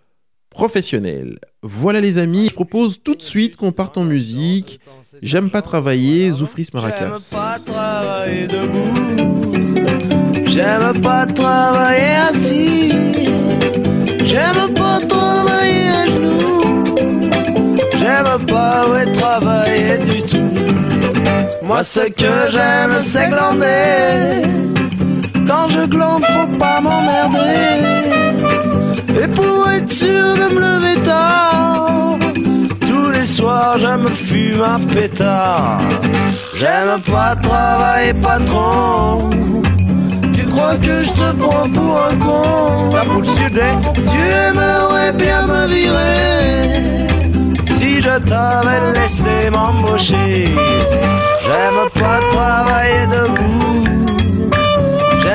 professionnel. 0.50 1.38
Voilà 1.62 2.00
les 2.00 2.18
amis, 2.18 2.48
je 2.48 2.54
propose 2.54 2.98
tout 3.02 3.14
de 3.14 3.22
suite 3.22 3.56
qu'on 3.56 3.72
parte 3.72 3.96
en 3.96 4.04
musique. 4.04 4.80
J'aime 5.22 5.50
pas 5.50 5.62
travailler, 5.62 6.30
Zoufris 6.30 6.68
Maracas. 6.74 7.18
J'aime 7.18 7.38
pas 7.38 7.58
travailler 7.64 8.46
debout. 8.46 9.50
J'aime 10.46 11.00
pas 11.00 11.26
travailler 11.26 12.16
assis. 12.28 13.12
J'aime 14.24 14.74
pas 14.74 15.00
travailler 15.00 15.88
à 15.88 16.04
genoux. 16.06 17.74
J'aime 17.98 18.46
pas 18.46 19.06
travailler 19.14 19.98
du 19.98 20.22
tout. 20.22 20.50
Moi 21.62 21.84
ce 21.84 22.00
que 22.00 22.50
j'aime 22.50 23.00
c'est 23.00 23.28
glander. 23.28 24.42
Quand 25.50 25.68
je 25.68 25.80
glande 25.80 26.24
faut 26.26 26.58
pas 26.58 26.80
m'emmerder. 26.80 27.58
Et 29.20 29.26
pour 29.26 29.68
être 29.68 29.92
sûr 29.92 30.26
de 30.40 30.54
me 30.54 30.60
lever 30.60 31.02
tard, 31.02 32.18
tous 32.86 33.10
les 33.10 33.26
soirs 33.26 33.76
je 33.76 33.96
me 34.02 34.10
fume 34.10 34.62
un 34.62 34.80
pétard. 34.94 35.80
J'aime 36.54 37.00
pas 37.12 37.34
travailler 37.34 38.14
patron. 38.14 39.28
Tu 40.32 40.44
crois 40.46 40.76
que 40.76 41.02
je 41.02 41.10
te 41.10 41.32
prends 41.42 41.68
pour 41.68 42.00
un 42.00 42.16
con? 42.18 42.90
Ça 42.92 43.00
le 43.02 43.20
Tu 44.12 44.20
aimerais 44.46 45.12
bien 45.14 45.46
me 45.48 45.66
virer 45.66 47.08
Si 47.74 48.00
je 48.00 48.18
t'avais 48.20 48.82
laissé 48.94 49.50
m'embaucher 49.50 50.44
J'aime 51.44 51.82
pas 52.00 52.20
travailler 52.30 53.06
debout 53.12 54.09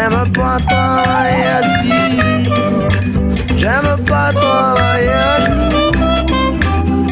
J'aime 0.07 0.31
pas 0.33 0.57
travailler 0.69 1.45
assis 1.57 2.49
J'aime 3.57 4.03
pas 4.05 4.31
travailler 4.33 5.09
à 5.09 5.45
genoux. 5.47 5.91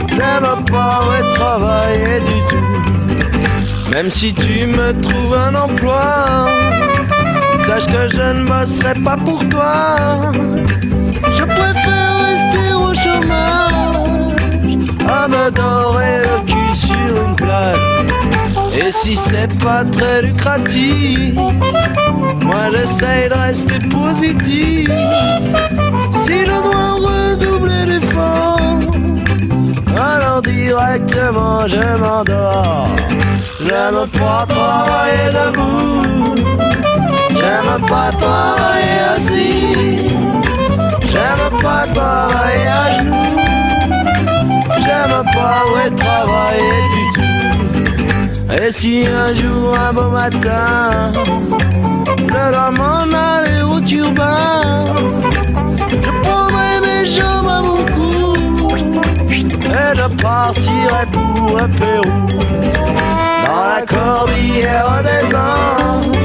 J'aime 0.10 0.64
pas 0.66 1.00
ouais, 1.10 1.34
travailler 1.34 2.20
du 2.20 2.38
tout. 2.50 3.90
Même 3.90 4.12
si 4.12 4.32
tu 4.32 4.68
me 4.68 4.94
trouves 5.02 5.34
un 5.34 5.56
emploi, 5.56 6.50
sache 7.66 7.88
que 7.88 8.10
je 8.10 8.40
ne 8.40 8.46
bosserai 8.46 8.94
pas 9.04 9.18
pour 9.18 9.48
toi. 9.50 10.20
Je 11.36 11.44
préfère 11.46 12.14
rester 12.28 12.74
au 12.76 12.94
chômage 12.94 13.74
à 15.10 15.28
me 15.28 15.50
le 15.50 16.46
cul 16.46 16.78
sur 16.78 17.26
une 17.26 17.36
plage. 17.36 18.43
Et 18.76 18.92
si 18.92 19.16
c'est 19.16 19.58
pas 19.60 19.84
très 19.86 20.24
lucratif, 20.24 21.36
moi 22.42 22.72
j'essaye 22.76 23.30
de 23.30 23.34
rester 23.36 23.80
positif. 23.90 24.90
Si 26.26 26.40
je 26.42 26.64
dois 26.64 26.94
redoubler 26.94 27.86
l'effort, 27.88 28.80
alors 29.96 30.42
directement 30.42 31.68
je 31.68 31.98
m'endors. 31.98 32.88
J'aime 33.66 34.06
pas 34.20 34.46
travailler 34.50 35.30
debout, 35.32 36.36
j'aime 37.30 37.86
pas 37.88 38.10
travailler 38.12 39.00
assis, 39.16 39.23
si 48.84 49.06
un 49.08 49.34
jour, 49.34 49.72
un 49.80 49.94
beau 49.94 50.10
matin, 50.10 51.10
je 52.18 52.52
dois 52.54 52.72
m'en 52.72 53.04
aller 53.26 53.62
au 53.62 53.80
turbin, 53.80 54.84
jambes 57.06 57.48
à 57.48 57.62
mon 57.62 57.82
cou 57.94 58.68
Et 59.32 59.46
je 60.00 60.08
partirai 60.22 61.06
pour 61.14 61.60
un 61.62 61.70
Pérou. 61.70 62.28
Dans 63.46 63.68
la 63.74 63.82
cordillère 63.88 65.02
des 65.08 65.34
Andes 65.34 66.18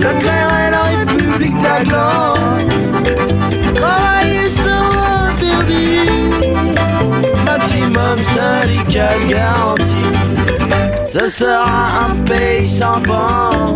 Je 0.00 0.10
créerai 0.22 0.70
la 0.70 0.84
République 0.96 1.58
d'Aglande 1.60 2.72
Travailler 3.74 4.48
sera 4.48 5.28
interdit 5.28 6.10
Maximum 7.44 8.18
syndical 8.22 9.18
garanti 9.28 10.17
Ce 11.10 11.26
sera 11.26 12.10
un 12.10 12.14
pays 12.24 12.68
sans 12.68 13.00
banc 13.00 13.74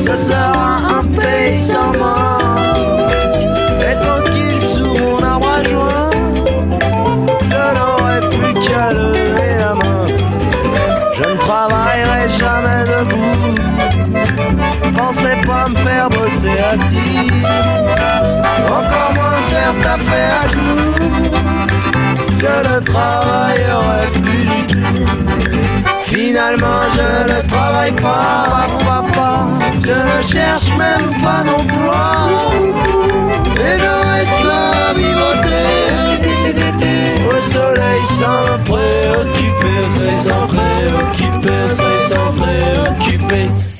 Ce 0.00 0.16
sera 0.16 0.76
un 0.98 1.04
pays 1.04 1.58
sans 1.58 1.92
manque 1.98 3.12
Et 3.80 3.94
tranquille 4.02 4.34
je 7.50 7.70
n'aurai 7.78 8.20
plus 8.20 8.54
qu'à 8.54 8.92
lever 8.92 9.56
la 9.58 9.74
main. 9.74 10.06
Je 11.14 11.24
ne 11.24 11.36
travaillerai 11.36 12.28
jamais 12.30 12.84
debout. 12.90 13.54
Pensez 14.96 15.36
pas 15.46 15.68
me 15.68 15.76
faire 15.76 16.08
bosser 16.08 16.56
assis. 16.72 17.30
Encore 18.66 19.12
moins 19.14 19.32
me 19.32 19.42
faire 19.52 19.74
taper 19.82 20.26
à 20.40 20.48
genoux. 20.48 20.94
Je 22.38 22.54
ne 22.68 22.80
travaillerai 22.80 24.06
plus 24.12 24.44
du 24.44 24.60
tout. 24.66 25.83
Finalement, 26.14 26.80
je 26.94 27.32
ne 27.32 27.40
travaille 27.48 27.90
pas, 27.90 28.68
papa. 28.78 29.48
Je 29.82 29.90
ne 29.90 30.22
cherche 30.22 30.68
même 30.78 31.10
pas 31.20 31.42
d'emploi. 31.42 32.28
Et 33.56 33.78
là 33.82 34.04
à 34.80 34.94
vivoter. 34.94 35.74
Au 37.28 37.40
soleil 37.40 38.04
sans 38.06 38.62
préoccupé, 38.64 39.70
au 39.80 39.90
soleil 39.90 40.18
sans 40.18 40.46
préoccupé, 40.46 41.50
au 41.64 41.68
soleil 41.68 42.08
sans 42.08 42.30
préoccupé. 42.38 43.73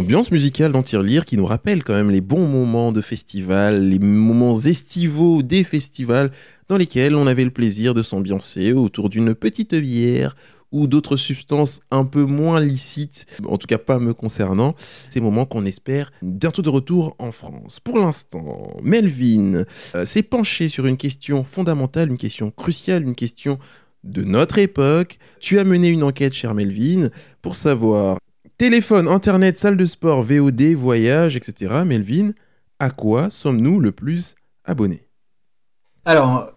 Ambiance 0.00 0.30
musicale 0.30 0.72
dans 0.72 0.82
Tirelire 0.82 1.26
qui 1.26 1.36
nous 1.36 1.44
rappelle 1.44 1.84
quand 1.84 1.92
même 1.92 2.10
les 2.10 2.22
bons 2.22 2.46
moments 2.46 2.90
de 2.90 3.02
festival, 3.02 3.86
les 3.86 3.98
moments 3.98 4.58
estivaux 4.58 5.42
des 5.42 5.62
festivals 5.62 6.30
dans 6.70 6.78
lesquels 6.78 7.14
on 7.14 7.26
avait 7.26 7.44
le 7.44 7.50
plaisir 7.50 7.92
de 7.92 8.02
s'ambiancer 8.02 8.72
autour 8.72 9.10
d'une 9.10 9.34
petite 9.34 9.74
bière 9.74 10.36
ou 10.72 10.86
d'autres 10.86 11.16
substances 11.16 11.82
un 11.90 12.06
peu 12.06 12.24
moins 12.24 12.60
licites, 12.60 13.26
en 13.44 13.58
tout 13.58 13.66
cas 13.66 13.76
pas 13.76 13.98
me 13.98 14.14
concernant. 14.14 14.74
Ces 15.10 15.20
moments 15.20 15.44
qu'on 15.44 15.66
espère 15.66 16.12
bientôt 16.22 16.62
de 16.62 16.70
retour 16.70 17.14
en 17.18 17.30
France. 17.30 17.78
Pour 17.78 17.98
l'instant, 17.98 18.74
Melvin 18.82 19.64
euh, 19.94 20.06
s'est 20.06 20.22
penché 20.22 20.70
sur 20.70 20.86
une 20.86 20.96
question 20.96 21.44
fondamentale, 21.44 22.08
une 22.08 22.16
question 22.16 22.50
cruciale, 22.50 23.02
une 23.02 23.14
question 23.14 23.58
de 24.02 24.24
notre 24.24 24.56
époque. 24.56 25.18
Tu 25.40 25.58
as 25.58 25.64
mené 25.64 25.88
une 25.88 26.04
enquête, 26.04 26.32
cher 26.32 26.54
Melvin, 26.54 27.10
pour 27.42 27.54
savoir 27.54 28.16
téléphone, 28.60 29.08
internet, 29.08 29.58
salle 29.58 29.78
de 29.78 29.86
sport, 29.86 30.22
VOD, 30.22 30.74
voyage, 30.74 31.34
etc. 31.34 31.76
Melvin, 31.86 32.32
à 32.78 32.90
quoi 32.90 33.30
sommes-nous 33.30 33.80
le 33.80 33.90
plus 33.90 34.34
abonnés? 34.66 35.08
Alors, 36.04 36.52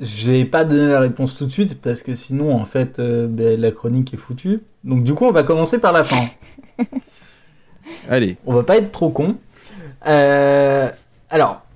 je 0.00 0.30
vais 0.30 0.46
pas 0.46 0.64
donner 0.64 0.90
la 0.90 1.00
réponse 1.00 1.36
tout 1.36 1.44
de 1.44 1.50
suite 1.50 1.78
parce 1.82 2.02
que 2.02 2.14
sinon, 2.14 2.54
en 2.54 2.64
fait, 2.64 2.98
euh, 2.98 3.26
ben, 3.28 3.60
la 3.60 3.70
chronique 3.70 4.14
est 4.14 4.16
foutue. 4.16 4.60
Donc, 4.82 5.04
du 5.04 5.12
coup, 5.12 5.26
on 5.26 5.30
va 5.30 5.42
commencer 5.42 5.78
par 5.78 5.92
la 5.92 6.04
fin. 6.04 6.24
Allez, 8.08 8.38
On 8.46 8.54
va 8.54 8.62
pas 8.62 8.78
être 8.78 8.90
trop 8.90 9.10
con. 9.10 9.36
Euh, 10.06 10.88
alors, 11.28 11.66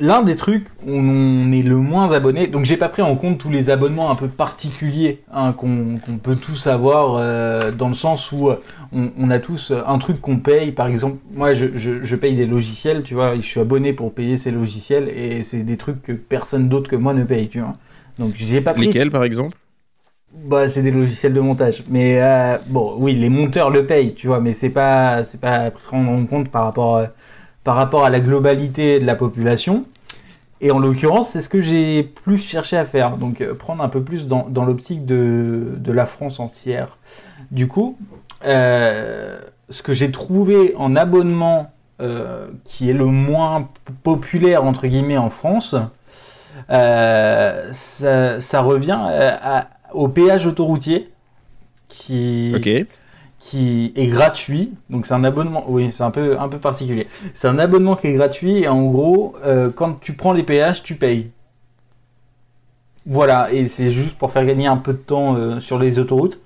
l'un 0.00 0.22
des 0.22 0.36
trucs 0.36 0.68
où 0.86 0.92
on 0.92 1.52
est 1.52 1.62
le 1.62 1.76
moins 1.76 2.12
abonné, 2.12 2.46
donc 2.46 2.64
j'ai 2.64 2.76
pas 2.76 2.88
pris 2.88 3.02
en 3.02 3.14
compte 3.16 3.38
tous 3.38 3.50
les 3.50 3.70
abonnements 3.70 4.10
un 4.10 4.14
peu 4.16 4.28
particuliers 4.28 5.22
hein, 5.32 5.52
qu'on 5.52 5.98
peut 6.22 6.36
tous 6.36 6.66
avoir, 6.66 7.16
euh, 7.18 7.70
dans 7.70 7.88
le 7.88 7.94
sens 7.94 8.32
où 8.32 8.48
euh, 8.50 8.56
on, 8.92 9.10
on 9.18 9.30
a 9.30 9.38
tous 9.38 9.72
un 9.86 9.98
truc 9.98 10.20
qu'on 10.20 10.38
paye. 10.38 10.72
Par 10.72 10.86
exemple, 10.88 11.18
moi 11.32 11.54
je, 11.54 11.66
je, 11.76 12.02
je 12.02 12.16
paye 12.16 12.34
des 12.34 12.46
logiciels, 12.46 13.02
tu 13.02 13.14
vois, 13.14 13.36
je 13.36 13.40
suis 13.40 13.60
abonné 13.60 13.92
pour 13.92 14.12
payer 14.12 14.36
ces 14.38 14.50
logiciels 14.50 15.08
et 15.08 15.42
c'est 15.42 15.62
des 15.62 15.76
trucs 15.76 16.02
que 16.02 16.12
personne 16.12 16.68
d'autre 16.68 16.90
que 16.90 16.96
moi 16.96 17.14
ne 17.14 17.24
paye, 17.24 17.48
tu 17.48 17.60
vois. 17.60 17.74
Donc 18.18 18.34
j'ai 18.34 18.60
pas 18.60 18.74
pris. 18.74 18.86
lesquels 18.86 19.10
par 19.10 19.24
exemple? 19.24 19.56
Bah, 20.32 20.68
c'est 20.68 20.82
des 20.82 20.90
logiciels 20.90 21.32
de 21.32 21.40
montage. 21.40 21.84
Mais 21.88 22.20
euh, 22.20 22.58
bon, 22.66 22.96
oui, 22.98 23.14
les 23.14 23.28
monteurs 23.28 23.70
le 23.70 23.86
payent, 23.86 24.14
tu 24.14 24.26
vois, 24.26 24.40
mais 24.40 24.52
c'est 24.52 24.70
pas, 24.70 25.22
c'est 25.22 25.40
pas 25.40 25.56
à 25.66 25.70
prendre 25.70 26.10
en 26.10 26.26
compte 26.26 26.48
par 26.50 26.64
rapport, 26.64 26.96
euh, 26.96 27.06
par 27.64 27.76
rapport 27.76 28.04
à 28.04 28.10
la 28.10 28.20
globalité 28.20 29.00
de 29.00 29.06
la 29.06 29.16
population. 29.16 29.86
Et 30.60 30.70
en 30.70 30.78
l'occurrence, 30.78 31.30
c'est 31.30 31.40
ce 31.40 31.48
que 31.48 31.60
j'ai 31.60 32.02
plus 32.02 32.38
cherché 32.38 32.76
à 32.76 32.84
faire. 32.84 33.16
Donc, 33.16 33.40
euh, 33.40 33.54
prendre 33.54 33.82
un 33.82 33.88
peu 33.88 34.02
plus 34.02 34.26
dans, 34.26 34.64
l'optique 34.64 35.04
de, 35.04 35.74
la 35.86 36.06
France 36.06 36.38
entière. 36.40 36.98
Du 37.50 37.66
coup, 37.66 37.98
euh, 38.44 39.40
ce 39.70 39.82
que 39.82 39.92
j'ai 39.92 40.10
trouvé 40.10 40.74
en 40.76 40.94
abonnement 40.94 41.72
euh, 42.00 42.48
qui 42.64 42.90
est 42.90 42.94
le 42.94 43.06
moins 43.06 43.68
populaire, 44.02 44.64
entre 44.64 44.86
guillemets, 44.86 45.18
en 45.18 45.30
France, 45.30 45.74
ça, 46.68 48.60
revient 48.60 48.98
au 49.92 50.08
péage 50.08 50.46
autoroutier 50.46 51.10
qui. 51.88 52.54
Qui 53.50 53.92
est 53.94 54.06
gratuit. 54.06 54.72
Donc 54.88 55.04
c'est 55.04 55.12
un 55.12 55.22
abonnement, 55.22 55.64
oui, 55.68 55.92
c'est 55.92 56.02
un 56.02 56.10
peu, 56.10 56.38
un 56.40 56.48
peu 56.48 56.58
particulier. 56.58 57.08
C'est 57.34 57.46
un 57.46 57.58
abonnement 57.58 57.94
qui 57.94 58.06
est 58.06 58.14
gratuit 58.14 58.62
et 58.62 58.68
en 58.68 58.84
gros, 58.84 59.36
euh, 59.44 59.70
quand 59.74 60.00
tu 60.00 60.14
prends 60.14 60.32
les 60.32 60.42
péages, 60.42 60.82
tu 60.82 60.94
payes. 60.94 61.30
Voilà, 63.06 63.52
et 63.52 63.66
c'est 63.66 63.90
juste 63.90 64.16
pour 64.16 64.32
faire 64.32 64.46
gagner 64.46 64.66
un 64.66 64.78
peu 64.78 64.92
de 64.94 64.98
temps 64.98 65.36
euh, 65.36 65.60
sur 65.60 65.78
les 65.78 65.98
autoroutes. 65.98 66.40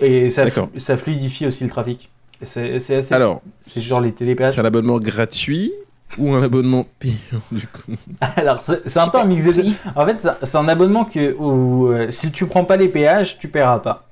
Et 0.00 0.30
ça, 0.30 0.44
ça 0.78 0.96
fluidifie 0.96 1.46
aussi 1.46 1.64
le 1.64 1.70
trafic. 1.70 2.10
C'est 2.42 2.76
assez. 2.76 3.12
Alors, 3.14 3.42
c'est 3.60 3.82
genre 3.82 4.00
les 4.00 4.12
télépéages. 4.12 4.54
c'est 4.54 4.60
un 4.60 4.64
abonnement 4.64 4.98
gratuit 4.98 5.70
ou 6.16 6.32
un 6.32 6.42
abonnement 6.42 6.86
payant 6.98 7.42
du 7.52 7.66
coup? 7.66 7.92
Alors, 8.36 8.62
c'est 8.64 8.96
un 8.98 9.08
peu 9.08 9.18
un 9.18 9.26
mix 9.26 9.44
des 9.44 9.52
deux. 9.52 9.70
En 9.94 10.06
fait, 10.06 10.16
c'est- 10.18 10.46
c'est 10.46 10.56
un 10.58 10.68
abonnement 10.68 11.04
que 11.04 11.34
où, 11.38 11.88
euh, 11.88 12.10
si 12.10 12.32
tu 12.32 12.46
prends 12.46 12.64
pas 12.64 12.78
les 12.78 12.88
péages, 12.88 13.38
tu 13.38 13.48
paieras 13.48 13.80
pas. 13.80 14.08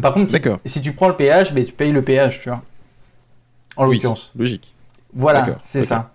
Par 0.00 0.12
contre, 0.12 0.28
si, 0.28 0.32
D'accord. 0.34 0.58
si 0.64 0.82
tu 0.82 0.92
prends 0.92 1.08
le 1.08 1.16
péage, 1.16 1.52
ben, 1.54 1.64
tu 1.64 1.72
payes 1.72 1.92
le 1.92 2.02
péage, 2.02 2.40
tu 2.40 2.48
vois. 2.48 2.62
En 3.76 3.86
Oui, 3.88 3.96
l'occurrence. 3.96 4.30
logique. 4.36 4.72
Voilà, 5.16 5.46
c'est 5.60 5.82
ça. 5.82 6.10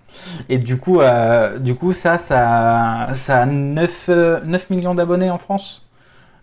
Et 0.50 0.58
du 0.58 0.78
coup, 0.78 1.00
euh, 1.00 1.58
du 1.58 1.76
coup 1.76 1.94
ça, 1.94 2.18
ça, 2.18 3.08
ça 3.14 3.44
a 3.44 3.46
9, 3.46 4.06
euh, 4.10 4.42
9 4.44 4.70
millions 4.72 4.94
d'abonnés 4.96 5.30
en 5.30 5.38
France. 5.38 5.86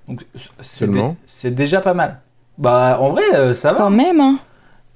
Donc, 0.09 0.25
c'est 0.62 0.88
C'est 1.27 1.51
déjà 1.51 1.81
pas 1.81 1.92
mal. 1.94 2.20
Bah, 2.59 2.96
en 3.01 3.11
vrai, 3.11 3.25
euh, 3.35 3.53
ça 3.53 3.72
va. 3.72 3.79
Quand 3.79 3.90
même, 3.90 4.20
hein. 4.20 4.38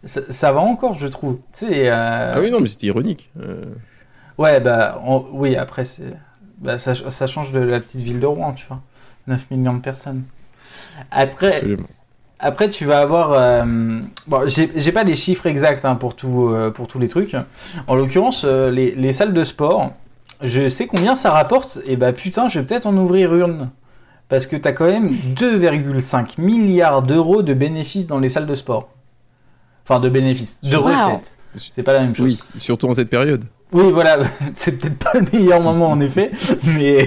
Ça, 0.05 0.21
ça 0.31 0.53
va 0.53 0.61
encore, 0.61 0.95
je 0.95 1.07
trouve. 1.09 1.39
Tu 1.53 1.67
sais, 1.67 1.91
euh, 1.91 2.33
Ah 2.35 2.41
oui, 2.41 2.51
non, 2.51 2.61
mais 2.61 2.69
c'était 2.69 2.87
ironique. 2.87 3.31
Euh, 3.39 3.65
Ouais, 4.39 4.59
bah, 4.61 5.03
oui, 5.33 5.57
après, 5.57 5.85
c'est, 5.85 6.15
bah, 6.59 6.79
ça, 6.79 6.95
ça 6.95 7.27
change 7.27 7.53
de 7.53 7.61
la 7.61 7.81
petite 7.81 8.01
ville 8.01 8.21
de 8.21 8.27
Rouen, 8.27 8.55
tu 8.55 8.65
vois. 8.67 8.81
9 9.27 9.51
millions 9.51 9.75
de 9.75 9.81
personnes. 9.81 10.23
Après, 11.11 11.57
absolument. 11.57 11.87
Après 12.41 12.69
tu 12.71 12.85
vas 12.85 13.01
avoir. 13.01 13.33
euh, 13.33 13.63
bon, 14.27 14.49
j'ai 14.49 14.71
j'ai 14.77 14.93
pas 14.93 15.05
les 15.05 15.15
chiffres 15.15 15.47
exacts 15.47 15.85
hein, 15.85 15.95
pour, 15.95 16.15
tout, 16.17 16.49
euh, 16.51 16.71
pour 16.71 16.87
tous 16.89 16.99
les 16.99 17.09
trucs. 17.09 17.37
En 17.87 17.95
l'occurrence, 17.95 18.43
euh, 18.45 18.71
les, 18.71 18.93
les 18.95 19.13
salles 19.13 19.33
de 19.33 19.45
sport, 19.45 19.93
je 20.43 20.69
sais 20.69 20.87
combien 20.87 21.15
ça 21.17 21.31
rapporte, 21.31 21.79
et 21.87 21.97
bah 21.97 22.13
putain, 22.13 22.49
je 22.49 22.59
vais 22.59 22.65
peut-être 22.67 22.87
en 22.87 22.97
ouvrir 22.97 23.35
une. 23.35 23.71
Parce 24.29 24.47
que 24.47 24.55
t'as 24.57 24.73
quand 24.73 24.85
même 24.85 25.11
2,5 25.35 26.41
milliards 26.41 27.03
d'euros 27.03 27.43
de 27.43 27.53
bénéfices 27.53 28.07
dans 28.07 28.19
les 28.21 28.29
salles 28.29 28.47
de 28.47 28.55
sport. 28.55 28.89
Enfin, 29.85 29.99
de 29.99 30.09
bénéfices, 30.09 30.59
de 30.63 30.77
Wow. 30.77 30.85
recettes. 30.85 31.33
C'est 31.57 31.83
pas 31.83 31.95
la 31.95 32.01
même 32.01 32.15
chose. 32.15 32.27
Oui, 32.55 32.61
surtout 32.61 32.87
en 32.89 32.95
cette 32.95 33.11
période. 33.11 33.45
Oui, 33.73 33.91
voilà, 33.93 34.19
c'est 34.55 34.79
peut-être 34.79 34.99
pas 34.99 35.13
le 35.15 35.27
meilleur 35.33 35.61
moment 35.61 35.91
en 35.91 36.01
effet, 36.01 36.31
mais, 36.65 37.07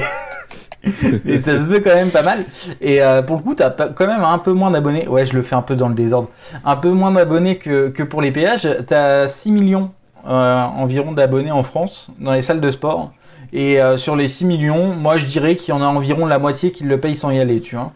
mais 1.26 1.38
ça 1.40 1.60
se 1.62 1.66
veut 1.66 1.80
quand 1.80 1.94
même 1.96 2.10
pas 2.10 2.24
mal. 2.24 2.44
Et 2.82 3.02
euh, 3.02 3.22
pour 3.22 3.38
le 3.38 3.42
coup, 3.44 3.56
t'as 3.56 3.70
pas- 3.70 3.88
quand 3.90 4.06
même 4.08 4.24
un 4.24 4.38
peu 4.40 4.52
moins 4.52 4.70
d'abonnés. 4.72 5.08
Ouais, 5.08 5.26
je 5.26 5.34
le 5.34 5.42
fais 5.42 5.56
un 5.56 5.62
peu 5.62 5.76
dans 5.76 5.88
le 5.88 5.96
désordre. 5.96 6.30
Un 6.66 6.76
peu 6.76 6.90
moins 6.92 7.12
d'abonnés 7.12 7.58
que, 7.58 7.90
que 7.90 8.04
pour 8.04 8.22
les 8.22 8.32
péages. 8.32 8.68
T'as 8.88 9.28
6 9.28 9.52
millions 9.52 9.92
euh, 10.28 10.62
environ 10.64 11.12
d'abonnés 11.14 11.52
en 11.52 11.64
France 11.64 12.10
dans 12.20 12.34
les 12.34 12.42
salles 12.42 12.60
de 12.62 12.70
sport. 12.72 13.14
Et 13.54 13.80
euh, 13.82 13.98
sur 13.98 14.16
les 14.16 14.28
6 14.28 14.46
millions, 14.46 14.94
moi 14.96 15.18
je 15.18 15.26
dirais 15.26 15.56
qu'il 15.56 15.70
y 15.70 15.78
en 15.78 15.82
a 15.82 15.86
environ 15.86 16.26
la 16.26 16.40
moitié 16.40 16.72
qui 16.72 16.84
le 16.84 17.00
payent 17.00 17.16
sans 17.16 17.30
y 17.32 17.40
aller, 17.40 17.60
tu 17.62 17.76
vois. 17.76 17.94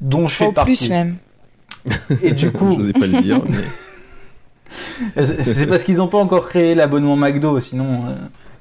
Dont 0.00 0.26
je 0.28 0.34
fais 0.34 0.46
Au 0.46 0.52
partie. 0.52 0.76
plus 0.76 0.88
même. 0.88 1.16
Et 2.22 2.32
du 2.32 2.50
coup, 2.52 2.74
J'osais 2.78 2.92
pas 2.92 3.06
le 3.06 3.20
dire. 3.20 3.40
mais- 3.48 5.24
c'est 5.44 5.66
parce 5.66 5.82
qu'ils 5.84 5.96
n'ont 5.96 6.06
pas 6.08 6.18
encore 6.18 6.48
créé 6.48 6.74
l'abonnement 6.74 7.16
McDo, 7.16 7.58
sinon 7.60 8.04
euh, 8.08 8.14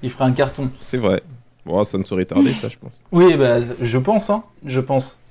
ils 0.03 0.09
feraient 0.09 0.25
un 0.25 0.31
carton. 0.31 0.69
C'est 0.81 0.97
vrai. 0.97 1.21
Bon, 1.69 1.83
ça 1.83 1.99
ne 1.99 2.03
saurait 2.03 2.25
tarder, 2.25 2.51
ça, 2.53 2.67
je 2.67 2.77
pense. 2.77 2.99
Oui, 3.11 3.35
bah, 3.35 3.57
je 3.79 3.97
pense, 3.99 4.29
hein, 4.31 4.43
je 4.65 4.79
pense. 4.79 5.17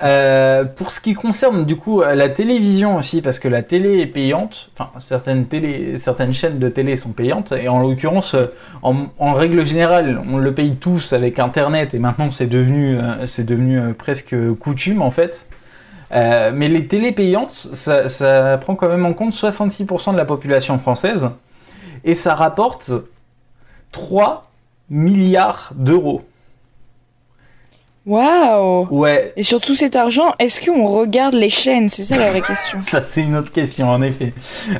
Euh, 0.00 0.64
pour 0.64 0.92
ce 0.92 1.00
qui 1.00 1.14
concerne 1.14 1.64
du 1.64 1.74
coup 1.74 2.02
la 2.02 2.28
télévision 2.28 2.96
aussi, 2.96 3.20
parce 3.20 3.40
que 3.40 3.48
la 3.48 3.64
télé 3.64 3.98
est 3.98 4.06
payante, 4.06 4.70
enfin 4.78 4.92
certaines, 5.00 5.46
télé, 5.46 5.98
certaines 5.98 6.32
chaînes 6.32 6.60
de 6.60 6.68
télé 6.68 6.94
sont 6.94 7.10
payantes, 7.10 7.50
et 7.50 7.68
en 7.68 7.80
l'occurrence, 7.80 8.34
euh, 8.34 8.46
en, 8.82 9.06
en 9.18 9.34
règle 9.34 9.66
générale, 9.66 10.22
on 10.30 10.38
le 10.38 10.54
paye 10.54 10.76
tous 10.76 11.12
avec 11.12 11.40
Internet, 11.40 11.94
et 11.94 11.98
maintenant 11.98 12.30
c'est 12.30 12.46
devenu, 12.46 12.96
euh, 12.96 13.26
c'est 13.26 13.44
devenu 13.44 13.80
euh, 13.80 13.92
presque 13.92 14.36
coutume 14.60 15.02
en 15.02 15.10
fait. 15.10 15.48
Mais 16.12 16.68
les 16.68 16.86
télés 16.86 17.10
payantes, 17.10 17.50
ça, 17.72 18.08
ça 18.08 18.56
prend 18.58 18.76
quand 18.76 18.88
même 18.88 19.04
en 19.04 19.14
compte 19.14 19.32
66% 19.32 20.12
de 20.12 20.16
la 20.16 20.26
population 20.26 20.78
française, 20.78 21.28
et 22.04 22.14
ça 22.14 22.36
rapporte 22.36 22.92
3 23.90 24.49
milliards 24.90 25.72
d'euros. 25.74 26.22
Waouh 28.06 28.88
Ouais, 28.90 29.32
Et 29.36 29.42
surtout 29.42 29.74
cet 29.74 29.94
argent, 29.94 30.34
est-ce 30.38 30.64
qu'on 30.64 30.86
regarde 30.86 31.34
les 31.34 31.50
chaînes? 31.50 31.90
C'est 31.90 32.02
ça 32.04 32.16
la 32.16 32.30
vraie 32.30 32.40
question. 32.40 32.80
ça 32.80 33.04
c'est 33.06 33.20
une 33.20 33.36
autre 33.36 33.52
question 33.52 33.90
en 33.90 34.00
effet. 34.00 34.32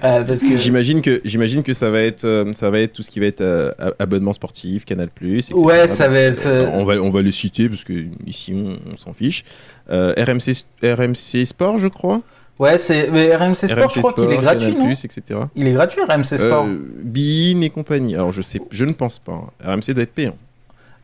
Euh, 0.02 0.24
parce 0.24 0.40
que 0.40 0.56
J'imagine 0.56 1.02
que, 1.02 1.20
j'imagine 1.24 1.62
que 1.62 1.74
ça 1.74 1.90
va 1.90 2.00
être, 2.00 2.24
euh, 2.24 2.54
ça 2.54 2.70
va 2.70 2.80
être 2.80 2.94
tout 2.94 3.02
ce 3.02 3.10
qui 3.10 3.20
va 3.20 3.26
être 3.26 3.42
euh, 3.42 3.72
abonnement 3.98 4.32
sportif, 4.32 4.86
Canal+. 4.86 5.10
etc. 5.20 5.52
ouais, 5.52 5.86
ça 5.86 6.08
va 6.08 6.18
être. 6.18 6.46
Euh, 6.46 6.70
on 6.72 6.84
va, 6.84 6.94
on 6.94 7.10
va 7.10 7.20
les 7.20 7.30
citer 7.30 7.68
parce 7.68 7.84
que 7.84 8.06
ici 8.26 8.54
on, 8.54 8.78
on 8.90 8.96
s'en 8.96 9.12
fiche. 9.12 9.44
Euh, 9.90 10.14
RMC, 10.16 10.64
RMC 10.82 11.44
Sport, 11.44 11.78
je 11.78 11.88
crois? 11.88 12.22
Ouais, 12.60 12.76
c'est 12.76 13.08
mais 13.10 13.34
RMC 13.34 13.54
Sport, 13.54 13.88
je 13.88 14.00
crois 14.00 14.12
qu'il 14.12 14.30
est 14.30 14.36
gratuit, 14.36 14.76
non 14.76 14.90
etc. 14.90 15.22
Il 15.56 15.66
est 15.66 15.72
gratuit 15.72 16.02
RMC 16.02 16.24
Sport. 16.36 16.66
Euh, 16.66 16.78
Bein 17.02 17.62
et 17.62 17.70
compagnie. 17.70 18.14
Alors 18.14 18.32
je 18.32 18.42
sais, 18.42 18.60
je 18.70 18.84
ne 18.84 18.92
pense 18.92 19.18
pas. 19.18 19.50
RMC 19.64 19.94
doit 19.94 20.02
être 20.02 20.12
payant. 20.12 20.34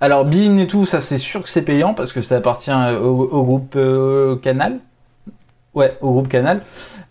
Alors, 0.03 0.27
Bein 0.27 0.59
et 0.59 0.67
tout, 0.67 0.85
ça 0.85 1.01
c'est 1.01 1.17
sûr 1.17 1.43
que 1.43 1.49
c'est 1.49 1.63
payant 1.63 1.95
parce 1.95 2.13
que 2.13 2.21
ça 2.21 2.37
appartient 2.37 2.71
au, 2.71 3.23
au 3.23 3.43
groupe 3.43 3.73
euh, 3.77 4.37
Canal. 4.37 4.81
Ouais, 5.73 5.97
au 6.03 6.13
groupe 6.13 6.29
Canal. 6.29 6.61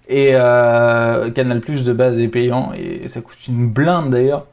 Et 0.07 0.33
euh, 0.33 1.31
Canal 1.31 1.59
Plus 1.59 1.83
de 1.83 1.91
base 1.91 2.19
est 2.19 2.27
payant 2.27 2.71
et 2.77 3.07
ça 3.07 3.21
coûte 3.21 3.47
une 3.47 3.67
blinde 3.67 4.11
d'ailleurs. 4.11 4.45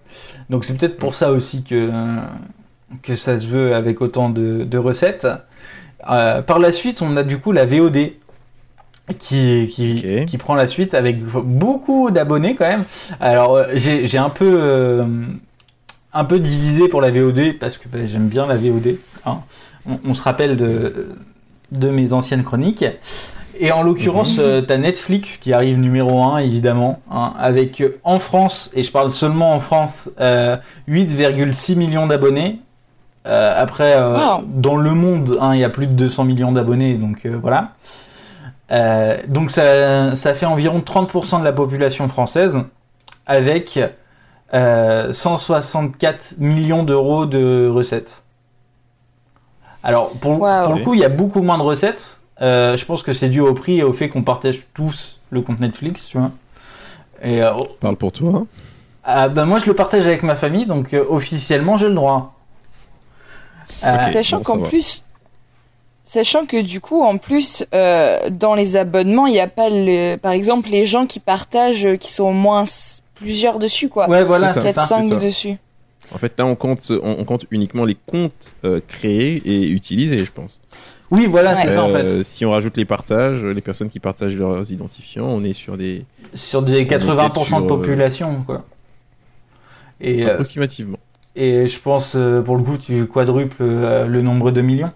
Donc 0.49 0.65
c'est 0.65 0.79
peut-être 0.79 0.97
pour 0.97 1.15
ça 1.15 1.33
aussi 1.33 1.65
que, 1.65 1.91
que 3.03 3.15
ça 3.15 3.37
se 3.37 3.47
veut 3.47 3.75
avec 3.75 4.01
autant 4.01 4.31
de, 4.31 4.65
de 4.65 4.79
recettes. 4.79 5.29
Euh, 6.11 6.41
par 6.41 6.59
la 6.59 6.73
suite, 6.73 7.03
on 7.03 7.15
a 7.19 7.23
du 7.23 7.39
coup 7.39 7.53
la 7.53 7.67
VOD 7.67 8.13
qui, 9.19 10.25
qui, 10.27 10.39
prend 10.39 10.55
la 10.55 10.67
suite 10.67 10.95
avec 10.95 11.23
beaucoup 11.25 12.11
d'abonnés 12.11 12.55
quand 12.55 12.67
même. 12.69 12.85
Alors 13.21 13.57
euh, 13.57 13.65
j'ai 13.75 14.07
j'ai 14.07 14.19
un 14.19 14.31
peu 14.31 14.59
euh, 14.61 15.05
un 16.13 16.25
peu 16.25 16.39
divisé 16.39 16.89
pour 16.89 17.01
la 17.01 17.11
VOD 17.11 17.59
parce 17.59 17.79
que 17.79 17.89
bah, 17.89 17.99
j'aime 18.07 18.29
bien 18.29 18.47
la 18.47 18.57
VOD. 18.57 18.97
hein. 19.27 19.39
On, 19.89 19.99
on 20.11 20.15
se 20.15 20.23
rappelle 20.23 20.57
de, 20.57 21.09
de 21.73 21.89
mes 21.89 22.13
anciennes 22.13 22.45
chroniques. 22.45 22.85
Et 23.61 23.71
en 23.71 23.83
l'occurrence, 23.83 24.41
t'as 24.67 24.79
Netflix 24.79 25.37
qui 25.37 25.53
arrive 25.53 25.79
numéro 25.79 26.23
1, 26.25 26.39
évidemment, 26.39 27.01
hein, 27.11 27.35
avec 27.39 27.83
en 28.03 28.19
France, 28.19 28.71
et 28.75 28.83
je 28.83 28.91
parle 28.91 29.13
seulement 29.13 29.55
en 29.55 29.61
France, 29.61 30.09
euh, 30.21 30.57
8,6 30.89 31.77
millions 31.77 32.07
d'abonnés. 32.07 32.61
Euh, 33.27 33.55
après, 33.63 33.95
euh, 33.97 34.17
Wow. 34.17 34.43
dans 34.47 34.77
le 34.77 34.93
monde, 34.95 35.37
hein, 35.41 35.55
il 35.55 35.61
y 35.61 35.65
a 35.65 35.69
plus 35.69 35.87
de 35.87 35.93
200 35.93 36.25
millions 36.25 36.51
d'abonnés, 36.51 36.97
donc 36.97 37.27
euh, 37.27 37.37
voilà. 37.41 37.73
Euh, 38.73 39.19
donc 39.29 39.51
ça, 39.51 40.15
ça 40.17 40.35
fait 40.35 40.47
environ 40.47 40.81
30% 40.81 41.41
de 41.41 41.45
la 41.45 41.53
population 41.53 42.09
française, 42.09 42.59
avec 43.27 43.79
euh, 44.55 45.13
164 45.13 46.37
millions 46.39 46.83
d'euros 46.83 47.27
de 47.27 47.69
recettes. 47.69 48.25
Alors, 49.85 50.11
pour, 50.13 50.41
Wow. 50.41 50.65
pour 50.65 50.75
le 50.75 50.83
coup, 50.85 50.95
il 50.95 51.01
y 51.01 51.05
a 51.05 51.09
beaucoup 51.09 51.43
moins 51.43 51.59
de 51.59 51.63
recettes. 51.63 52.21
Euh, 52.41 52.77
je 52.77 52.85
pense 52.85 53.03
que 53.03 53.13
c'est 53.13 53.29
dû 53.29 53.41
au 53.41 53.53
prix 53.55 53.79
et 53.81 53.83
au 53.83 53.93
fait 53.93 54.09
qu'on 54.09 54.23
partage 54.23 54.67
tous 54.75 55.21
le 55.31 55.43
compte 55.43 55.61
Netflix, 55.61 56.07
tu 56.07 56.19
vois. 56.19 56.31
Et 57.23 57.43
euh, 57.43 57.53
Parle 57.81 57.97
pour 57.97 58.11
toi. 58.13 58.31
hein. 58.35 58.47
ah, 59.05 59.29
bah, 59.29 59.45
moi, 59.45 59.59
je 59.59 59.67
le 59.67 59.75
partage 59.75 60.07
avec 60.07 60.23
ma 60.23 60.35
famille, 60.35 60.67
donc 60.67 60.95
euh, 60.95 61.05
officiellement, 61.09 61.77
j'ai 61.77 61.89
le 61.89 61.95
droit. 61.95 62.35
Euh. 63.85 64.11
Sachant 64.13 64.39
bon, 64.39 64.43
qu'en 64.43 64.59
va. 64.59 64.69
plus, 64.69 65.05
sachant 66.13 66.45
que 66.47 66.61
du 66.61 66.81
coup, 66.81 67.03
en 67.03 67.17
plus, 67.19 67.65
euh, 67.75 68.31
dans 68.31 68.55
les 68.55 68.77
abonnements, 68.77 69.27
il 69.27 69.33
n'y 69.33 69.41
a 69.41 69.47
pas 69.49 69.69
le, 69.71 70.17
par 70.17 70.33
exemple, 70.33 70.69
les 70.71 70.85
gens 70.87 71.07
qui 71.07 71.21
partagent, 71.21 71.87
euh, 71.87 71.97
qui 71.97 72.13
sont 72.13 72.25
au 72.25 72.33
moins 72.33 72.63
s- 72.65 73.03
plusieurs 73.15 73.59
dessus, 73.59 73.89
quoi. 73.89 74.09
Ouais, 74.09 74.25
voilà, 74.25 74.53
C'est 74.53 74.61
ça. 74.61 74.67
c'est 74.69 74.73
ça. 74.95 75.01
4-5 75.01 75.09
ça. 75.09 75.17
dessus. 75.17 75.57
En 76.15 76.19
fait, 76.19 76.33
là, 76.39 76.45
on 76.45 76.55
compte, 76.55 76.91
on, 77.03 77.17
on 77.21 77.25
compte 77.25 77.47
uniquement 77.51 77.85
les 77.87 77.97
comptes 78.07 78.53
euh, 78.65 78.81
créés 78.87 79.41
et 79.47 79.71
utilisés, 79.71 80.19
je 80.25 80.31
pense. 80.31 80.61
Oui, 81.11 81.27
voilà, 81.27 81.57
c'est 81.57 81.71
ça 81.71 81.83
en 81.85 81.91
fait. 81.91 82.05
Euh, 82.05 82.23
Si 82.23 82.45
on 82.47 82.51
rajoute 82.53 82.77
les 82.79 82.85
partages, 82.87 83.43
les 83.45 83.61
personnes 83.61 83.91
qui 83.91 84.01
partagent 84.01 84.37
leurs 84.37 84.71
identifiants, 84.73 85.27
on 85.27 85.45
est 85.45 85.53
sur 85.53 85.77
des 85.77 86.05
Sur 86.35 86.63
des 86.63 86.87
80% 86.87 87.45
sur, 87.45 87.61
de 87.63 87.67
population, 87.67 88.43
quoi. 88.47 88.65
Et, 90.01 90.25
euh, 90.25 90.33
approximativement. 90.33 90.99
et 91.37 91.67
je 91.67 91.79
pense, 91.79 92.15
euh, 92.17 92.41
pour 92.43 92.57
le 92.57 92.63
coup, 92.65 92.77
tu 92.79 93.07
quadruples 93.07 93.57
euh, 93.61 94.07
le 94.07 94.23
nombre 94.23 94.51
de 94.51 94.61
millions. 94.63 94.91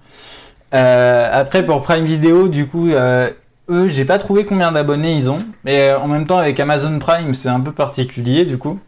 Euh, 0.75 1.29
après, 1.33 1.65
pour 1.65 1.81
Prime 1.83 2.05
Video, 2.05 2.49
du 2.49 2.67
coup, 2.67 2.89
euh, 2.91 3.31
eux, 3.71 3.87
j'ai 3.89 4.05
pas 4.05 4.19
trouvé 4.19 4.45
combien 4.45 4.73
d'abonnés 4.73 5.15
ils 5.15 5.31
ont. 5.31 5.39
Mais 5.65 5.91
euh, 5.91 5.99
en 5.99 6.09
même 6.09 6.27
temps, 6.27 6.39
avec 6.39 6.59
Amazon 6.61 6.99
Prime, 6.99 7.35
c'est 7.35 7.49
un 7.49 7.61
peu 7.61 7.73
particulier, 7.73 8.45
du 8.45 8.59
coup. 8.59 8.79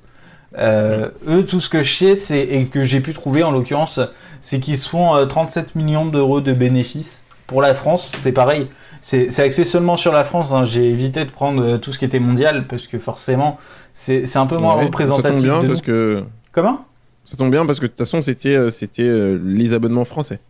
Euh, 0.57 1.11
Eux, 1.29 1.45
tout 1.45 1.61
ce 1.61 1.69
que 1.69 1.83
je 1.83 1.95
sais, 1.95 2.14
c'est, 2.17 2.41
et 2.41 2.64
que 2.67 2.83
j'ai 2.83 3.01
pu 3.01 3.12
trouver 3.12 3.43
en 3.43 3.51
l'occurrence, 3.51 4.01
c'est 4.41 4.61
qu'ils 4.61 4.79
se 4.79 4.88
font 4.88 5.14
euh, 5.14 5.27
37 5.27 5.75
millions 5.75 6.07
d'euros 6.07 6.41
de 6.41 6.53
bénéfices. 6.53 7.25
Pour 7.47 7.62
la 7.62 7.75
France, 7.75 8.12
c'est 8.17 8.33
pareil. 8.33 8.69
C'est 9.01 9.31
c'est 9.31 9.43
axé 9.43 9.64
seulement 9.64 9.97
sur 9.97 10.12
la 10.12 10.25
France. 10.25 10.53
hein. 10.53 10.64
J'ai 10.64 10.88
évité 10.91 11.25
de 11.25 11.31
prendre 11.31 11.77
tout 11.79 11.93
ce 11.93 11.99
qui 11.99 12.05
était 12.05 12.19
mondial 12.19 12.67
parce 12.67 12.87
que 12.87 12.99
forcément, 12.99 13.59
c'est 13.95 14.27
c'est 14.27 14.38
un 14.38 14.47
peu 14.47 14.57
moins 14.59 14.77
Ouais, 14.77 14.85
représentatif 14.87 15.38
Ça 15.41 15.43
tombe 15.47 15.51
bien 15.51 15.57
de 15.61 15.67
nous. 15.67 15.69
parce 15.69 15.81
que 15.83 16.25
Comment? 16.53 16.85
Ça 17.25 17.37
tombe 17.37 17.51
bien 17.51 17.64
parce 17.64 17.79
que 17.79 17.85
de 17.85 17.91
toute 17.91 17.99
façon, 17.99 18.21
c'était 18.21 18.71
c'était 18.71 19.35
les 19.43 19.73
abonnements 19.73 20.05
français. 20.05 20.41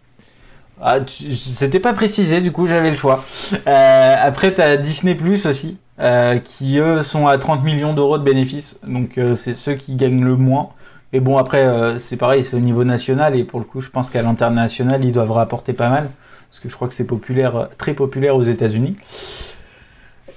Ah, 0.80 1.00
tu- 1.00 1.34
c'était 1.34 1.80
pas 1.80 1.92
précisé, 1.92 2.40
du 2.40 2.52
coup 2.52 2.66
j'avais 2.66 2.90
le 2.90 2.96
choix. 2.96 3.24
Euh, 3.66 4.14
après, 4.20 4.54
t'as 4.54 4.76
Disney 4.76 5.14
Plus 5.16 5.46
aussi, 5.46 5.78
euh, 6.00 6.38
qui 6.38 6.78
eux 6.78 7.02
sont 7.02 7.26
à 7.26 7.36
30 7.38 7.64
millions 7.64 7.94
d'euros 7.94 8.16
de 8.18 8.22
bénéfices, 8.22 8.78
donc 8.86 9.18
euh, 9.18 9.34
c'est 9.34 9.54
ceux 9.54 9.74
qui 9.74 9.94
gagnent 9.96 10.24
le 10.24 10.36
moins. 10.36 10.68
Et 11.12 11.20
bon, 11.20 11.38
après, 11.38 11.98
c'est 11.98 12.18
pareil, 12.18 12.44
c'est 12.44 12.54
au 12.54 12.60
niveau 12.60 12.84
national, 12.84 13.34
et 13.34 13.42
pour 13.42 13.58
le 13.60 13.64
coup, 13.64 13.80
je 13.80 13.88
pense 13.88 14.10
qu'à 14.10 14.20
l'international, 14.20 15.02
ils 15.04 15.10
doivent 15.12 15.32
rapporter 15.32 15.72
pas 15.72 15.88
mal, 15.88 16.10
parce 16.50 16.60
que 16.60 16.68
je 16.68 16.74
crois 16.76 16.86
que 16.86 16.92
c'est 16.94 17.06
populaire, 17.06 17.68
très 17.78 17.94
populaire 17.94 18.36
aux 18.36 18.42
États-Unis. 18.42 18.96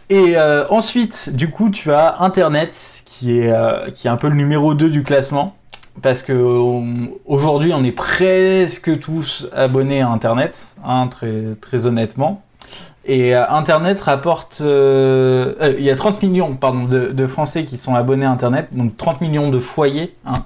Et 0.10 0.36
ensuite, 0.70 1.30
du 1.36 1.50
coup, 1.50 1.70
tu 1.72 1.92
as 1.92 2.22
Internet, 2.22 2.74
qui 3.06 3.40
est, 3.40 3.54
qui 3.94 4.08
est 4.08 4.10
un 4.10 4.16
peu 4.16 4.30
le 4.30 4.36
numéro 4.36 4.74
2 4.74 4.90
du 4.90 5.04
classement. 5.04 5.56
Parce 6.02 6.24
que 6.24 6.34
on- 6.34 7.10
aujourd'hui, 7.26 7.74
on 7.74 7.84
est 7.84 7.92
presque 7.92 9.00
tous 9.00 9.48
abonnés 9.54 10.02
à 10.02 10.10
Internet, 10.10 10.68
hein, 10.86 11.08
très, 11.08 11.86
honnêtement. 11.86 12.42
Et 13.06 13.36
euh, 13.36 13.48
Internet 13.50 14.00
rapporte. 14.02 14.60
euh, 14.62 15.54
euh, 15.62 15.74
il 15.78 15.84
y 15.84 15.90
a 15.90 15.96
30 15.96 16.22
millions 16.24 16.54
pardon, 16.56 16.84
de, 16.86 17.28
Français 17.28 17.66
qui 17.66 17.78
sont 17.78 17.96
abonnés 17.96 18.26
à 18.26 18.32
Internet, 18.32 18.68
donc 18.72 18.96
30 18.96 19.22
millions 19.22 19.50
de 19.50 19.60
foyers. 19.60 20.16
hein. 20.26 20.44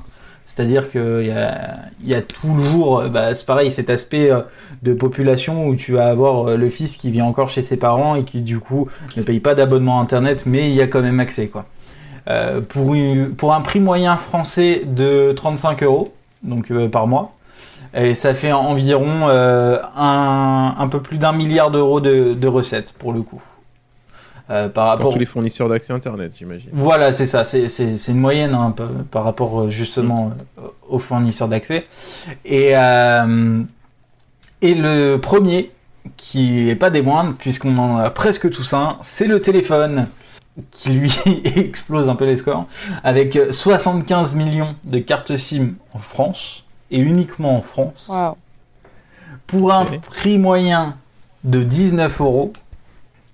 C'est-à-dire 0.48 0.90
qu'il 0.90 1.26
y 1.26 1.32
a, 1.32 1.80
y 2.04 2.14
a 2.14 2.22
toujours, 2.22 3.00
euh, 3.00 3.08
bah, 3.10 3.36
c'est 3.36 3.46
pareil, 3.46 3.72
cet 3.72 3.90
aspect 3.90 4.32
euh, 4.32 4.42
de 4.84 4.94
population 4.94 5.68
où 5.68 5.76
tu 5.76 5.94
vas 5.94 6.08
avoir 6.08 6.50
euh, 6.50 6.56
le 6.58 6.70
fils 6.70 6.98
qui 6.98 7.12
vit 7.12 7.22
encore 7.22 7.50
chez 7.50 7.62
ses 7.62 7.78
parents 7.78 8.16
et 8.16 8.24
qui 8.24 8.42
du 8.42 8.60
coup 8.60 8.88
ne 9.18 9.22
paye 9.24 9.40
pas 9.42 9.54
d'abonnement 9.56 10.00
Internet, 10.00 10.44
mais 10.46 10.70
il 10.70 10.76
y 10.76 10.82
a 10.82 10.88
quand 10.88 11.02
même 11.02 11.20
accès. 11.20 11.48
quoi. 11.48 11.66
Euh, 12.28 12.60
pour, 12.62 12.96
une- 12.96 13.36
pour 13.36 13.54
un 13.54 13.62
prix 13.62 13.80
moyen 13.80 14.18
français 14.18 14.82
de 14.86 15.32
35 15.36 15.84
euros, 15.84 16.14
donc 16.42 16.72
euh, 16.72 16.88
par 16.90 17.06
mois. 17.06 17.34
Et 17.94 18.14
ça 18.16 18.34
fait 18.34 18.52
environ 18.52 19.28
euh, 19.30 19.78
un, 19.96 20.76
un 20.78 20.88
peu 20.88 21.02
plus 21.02 21.18
d'un 21.20 21.32
milliard 21.34 21.70
d'euros 21.72 22.02
de, 22.02 22.34
de 22.34 22.48
recettes 22.48 22.94
pour 22.94 23.14
le 23.14 23.22
coup. 23.22 23.42
Par 24.48 24.70
Pour 24.72 24.84
rapport 24.84 25.14
tous 25.14 25.20
les 25.20 25.26
fournisseurs 25.26 25.70
d'accès 25.70 25.92
Internet, 25.94 26.34
j'imagine. 26.38 26.70
voilà, 26.72 27.12
c'est 27.12 27.26
ça, 27.26 27.44
c'est 27.44 27.68
une 28.10 28.20
moyenne 28.20 28.54
hein, 28.54 28.72
par, 28.78 28.88
par 29.10 29.24
rapport 29.24 29.72
justement 29.72 30.34
aux 30.88 31.00
fournisseurs 31.00 31.48
d'accès. 31.48 31.86
Et, 32.46 32.74
et 34.62 34.74
le 34.76 35.16
premier, 35.18 35.72
qui 36.18 36.70
est 36.70 36.76
pas 36.76 36.90
des 36.92 37.02
moindres, 37.02 37.34
puisqu'on 37.40 37.76
en 37.80 37.98
a 37.98 38.10
presque 38.12 38.50
tous 38.52 38.74
un, 38.74 38.98
c'est 39.02 39.26
le 39.28 39.40
téléphone, 39.40 40.08
qui 40.72 40.90
lui 40.90 41.12
explose 41.56 42.10
un 42.10 42.16
peu 42.16 42.26
les 42.26 42.36
scores, 42.38 42.66
avec 43.04 43.38
75 43.52 44.36
millions 44.36 44.76
de 44.84 45.00
cartes 45.00 45.36
SIM 45.38 45.76
en 45.94 46.00
France, 46.00 46.64
et 46.92 47.00
uniquement 47.00 47.58
en 47.58 47.62
France, 47.62 48.10
pour 49.48 49.72
un 49.74 49.86
prix 49.86 50.38
moyen 50.38 50.98
de 51.44 51.62
19 51.64 52.22
euros, 52.22 52.54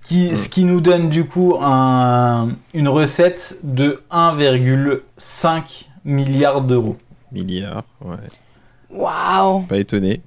qui, 0.03 0.29
Hmm. 0.31 0.35
ce 0.35 0.49
qui 0.49 0.63
nous 0.63 0.81
donne 0.81 1.09
du 1.09 1.25
coup 1.25 1.55
un- 1.61 2.49
une 2.73 2.87
recette 2.87 3.57
de 3.63 4.01
1,5 4.09 5.89
milliard 6.03 6.61
d'euros. 6.61 6.97
Milliards, 7.31 7.83
ouais. 8.03 8.17
Waouh. 8.89 9.61
Pas 9.61 9.77
étonné. 9.77 10.21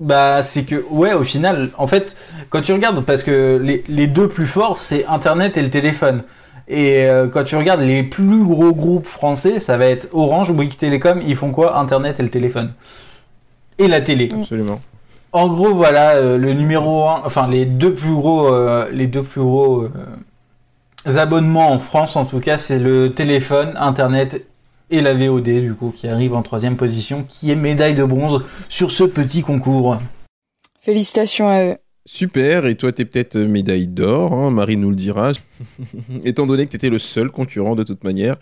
Bah, 0.00 0.42
c'est 0.42 0.64
que, 0.64 0.84
ouais, 0.90 1.12
au 1.12 1.24
final, 1.24 1.70
en 1.78 1.86
fait, 1.86 2.16
quand 2.50 2.60
tu 2.60 2.72
regardes, 2.72 3.04
parce 3.04 3.22
que 3.22 3.58
les, 3.62 3.84
les 3.88 4.06
deux 4.06 4.28
plus 4.28 4.46
forts, 4.46 4.78
c'est 4.78 5.06
Internet 5.06 5.56
et 5.56 5.62
le 5.62 5.70
téléphone. 5.70 6.22
Et 6.66 7.04
euh, 7.06 7.28
quand 7.28 7.44
tu 7.44 7.56
regardes 7.56 7.82
les 7.82 8.02
plus 8.02 8.42
gros 8.44 8.72
groupes 8.72 9.06
français, 9.06 9.60
ça 9.60 9.76
va 9.76 9.86
être 9.86 10.08
Orange, 10.12 10.52
Bouygues 10.52 10.76
Télécom, 10.76 11.20
ils 11.26 11.36
font 11.36 11.50
quoi? 11.50 11.78
Internet 11.78 12.20
et 12.20 12.22
le 12.22 12.30
téléphone. 12.30 12.72
Et 13.78 13.86
la 13.86 14.00
télé. 14.00 14.32
Absolument. 14.34 14.80
En 15.32 15.48
gros, 15.48 15.74
voilà 15.74 16.12
euh, 16.12 16.38
le 16.38 16.52
numéro 16.52 17.08
1, 17.08 17.22
enfin 17.24 17.48
les 17.48 17.66
deux 17.66 17.92
plus 17.92 18.14
gros, 18.14 18.46
euh, 18.46 18.88
les 18.92 19.08
deux 19.08 19.22
plus 19.22 19.42
gros 19.42 19.88
abonnements 21.04 21.70
en 21.70 21.78
France, 21.78 22.16
en 22.16 22.24
tout 22.24 22.40
cas, 22.40 22.56
c'est 22.56 22.78
le 22.78 23.12
téléphone, 23.12 23.74
Internet 23.76 24.46
et 24.94 25.02
la 25.02 25.14
VOD, 25.14 25.60
du 25.60 25.74
coup, 25.74 25.92
qui 25.94 26.08
arrive 26.08 26.34
en 26.34 26.42
troisième 26.42 26.76
position, 26.76 27.24
qui 27.28 27.50
est 27.50 27.56
médaille 27.56 27.94
de 27.94 28.04
bronze 28.04 28.44
sur 28.68 28.90
ce 28.90 29.04
petit 29.04 29.42
concours. 29.42 29.98
Félicitations 30.80 31.48
à 31.48 31.64
eux. 31.64 31.76
Super, 32.06 32.66
et 32.66 32.74
toi 32.74 32.92
t'es 32.92 33.06
peut-être 33.06 33.36
euh, 33.36 33.48
médaille 33.48 33.86
d'or, 33.86 34.34
hein, 34.34 34.50
Marie 34.50 34.76
nous 34.76 34.90
le 34.90 34.94
dira, 34.96 35.32
étant 36.24 36.46
donné 36.46 36.66
que 36.66 36.72
t'étais 36.72 36.90
le 36.90 36.98
seul 36.98 37.30
concurrent 37.30 37.76
de 37.76 37.82
toute 37.82 38.04
manière. 38.04 38.36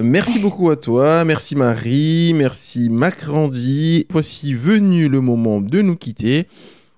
Merci 0.00 0.38
beaucoup 0.38 0.70
à 0.70 0.76
toi, 0.76 1.24
merci 1.26 1.54
Marie, 1.54 2.32
merci 2.34 2.88
Macrandy. 2.88 4.06
Voici 4.10 4.54
venu 4.54 5.08
le 5.08 5.20
moment 5.20 5.60
de 5.60 5.82
nous 5.82 5.96
quitter. 5.96 6.46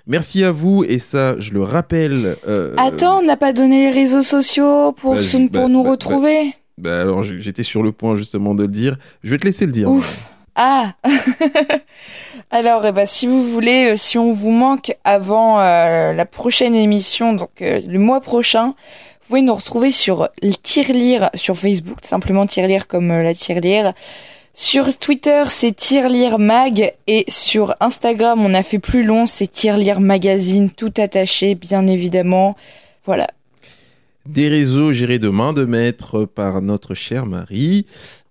Merci 0.06 0.44
à 0.44 0.52
vous, 0.52 0.84
et 0.84 0.98
ça, 0.98 1.38
je 1.38 1.52
le 1.52 1.62
rappelle. 1.62 2.36
euh, 2.46 2.74
Attends, 2.76 3.18
on 3.20 3.22
n'a 3.22 3.36
pas 3.36 3.52
donné 3.52 3.84
les 3.84 3.90
réseaux 3.90 4.22
sociaux 4.22 4.92
pour, 4.92 5.14
bah, 5.14 5.20
pour 5.52 5.62
bah, 5.62 5.68
nous 5.68 5.82
bah, 5.82 5.90
retrouver. 5.90 6.54
Bah, 6.80 7.00
alors, 7.02 7.22
j'étais 7.22 7.62
sur 7.62 7.82
le 7.82 7.92
point 7.92 8.16
justement 8.16 8.54
de 8.54 8.62
le 8.62 8.68
dire. 8.68 8.96
Je 9.22 9.30
vais 9.30 9.38
te 9.38 9.46
laisser 9.46 9.66
le 9.66 9.72
dire. 9.72 9.90
Ouf. 9.90 10.30
Ah 10.56 10.94
Alors, 12.50 12.84
eh 12.84 12.92
ben, 12.92 13.06
si 13.06 13.26
vous 13.26 13.42
voulez, 13.42 13.92
euh, 13.92 13.96
si 13.96 14.18
on 14.18 14.32
vous 14.32 14.50
manque 14.50 14.96
avant 15.04 15.60
euh, 15.60 16.12
la 16.12 16.26
prochaine 16.26 16.74
émission, 16.74 17.32
donc 17.34 17.62
euh, 17.62 17.80
le 17.86 17.98
mois 17.98 18.20
prochain, 18.20 18.74
vous 19.22 19.28
pouvez 19.28 19.42
nous 19.42 19.54
retrouver 19.54 19.92
sur 19.92 20.28
le 20.42 20.52
Tirelire 20.52 21.30
sur 21.34 21.56
Facebook, 21.56 21.98
simplement 22.02 22.46
Tirelire 22.46 22.88
comme 22.88 23.12
euh, 23.12 23.22
la 23.22 23.32
Tirelire. 23.32 23.92
Sur 24.54 24.98
Twitter, 24.98 25.44
c'est 25.48 25.74
Tirelire 25.74 26.40
Mag 26.40 26.94
et 27.06 27.24
sur 27.28 27.76
Instagram, 27.78 28.44
on 28.44 28.52
a 28.52 28.64
fait 28.64 28.80
plus 28.80 29.04
long, 29.04 29.26
c'est 29.26 29.46
Tirelire 29.46 30.00
Magazine, 30.00 30.68
tout 30.70 30.92
attaché, 30.96 31.54
bien 31.54 31.86
évidemment. 31.86 32.56
Voilà. 33.04 33.28
Des 34.26 34.48
réseaux 34.48 34.92
gérés 34.92 35.18
de 35.18 35.28
main 35.28 35.52
de 35.52 35.64
maître 35.64 36.24
par 36.24 36.62
notre 36.62 36.94
chère 36.94 37.26
Marie. 37.26 37.86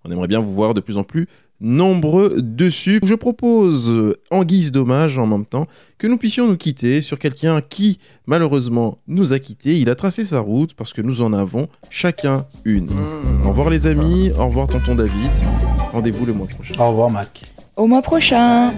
On 0.06 0.12
aimerait 0.12 0.28
bien 0.28 0.40
vous 0.40 0.54
voir 0.54 0.74
de 0.74 0.82
plus 0.82 0.98
en 0.98 1.04
plus 1.04 1.28
nombreux 1.62 2.42
dessus. 2.42 3.00
Je 3.04 3.14
propose, 3.14 4.16
en 4.32 4.44
guise 4.44 4.72
d'hommage 4.72 5.18
en 5.18 5.28
même 5.28 5.46
temps, 5.46 5.68
que 5.98 6.08
nous 6.08 6.18
puissions 6.18 6.48
nous 6.48 6.58
quitter 6.58 7.02
sur 7.02 7.20
quelqu'un 7.20 7.62
qui, 7.62 8.00
malheureusement, 8.26 9.00
nous 9.08 9.34
a 9.34 9.40
quittés. 9.40 9.80
Il 9.80 9.90
a 9.90 9.96
tracé 9.96 10.26
sa 10.26 10.40
route 10.40 10.74
parce 10.74 10.94
que 10.94 11.02
nous 11.02 11.22
en 11.22 11.34
avons 11.34 11.68
chacun 11.90 12.46
une. 12.66 12.90
Au 13.46 13.50
revoir 13.50 13.70
les 13.70 13.88
amis, 13.88 14.32
au 14.38 14.46
revoir 14.48 14.68
tonton 14.68 14.96
David. 14.96 15.32
Rendez-vous 15.92 16.26
le 16.26 16.34
mois 16.34 16.48
prochain. 16.48 16.76
Au 16.80 16.90
revoir, 16.90 17.10
Mac. 17.10 17.42
Au 17.76 17.88
mois 17.88 18.02
prochain. 18.02 18.74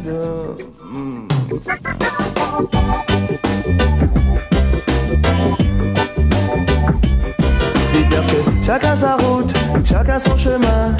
Chacun 8.71 8.95
sa 8.95 9.17
route, 9.17 9.53
chacun 9.83 10.17
son 10.17 10.37
chemin, 10.37 10.95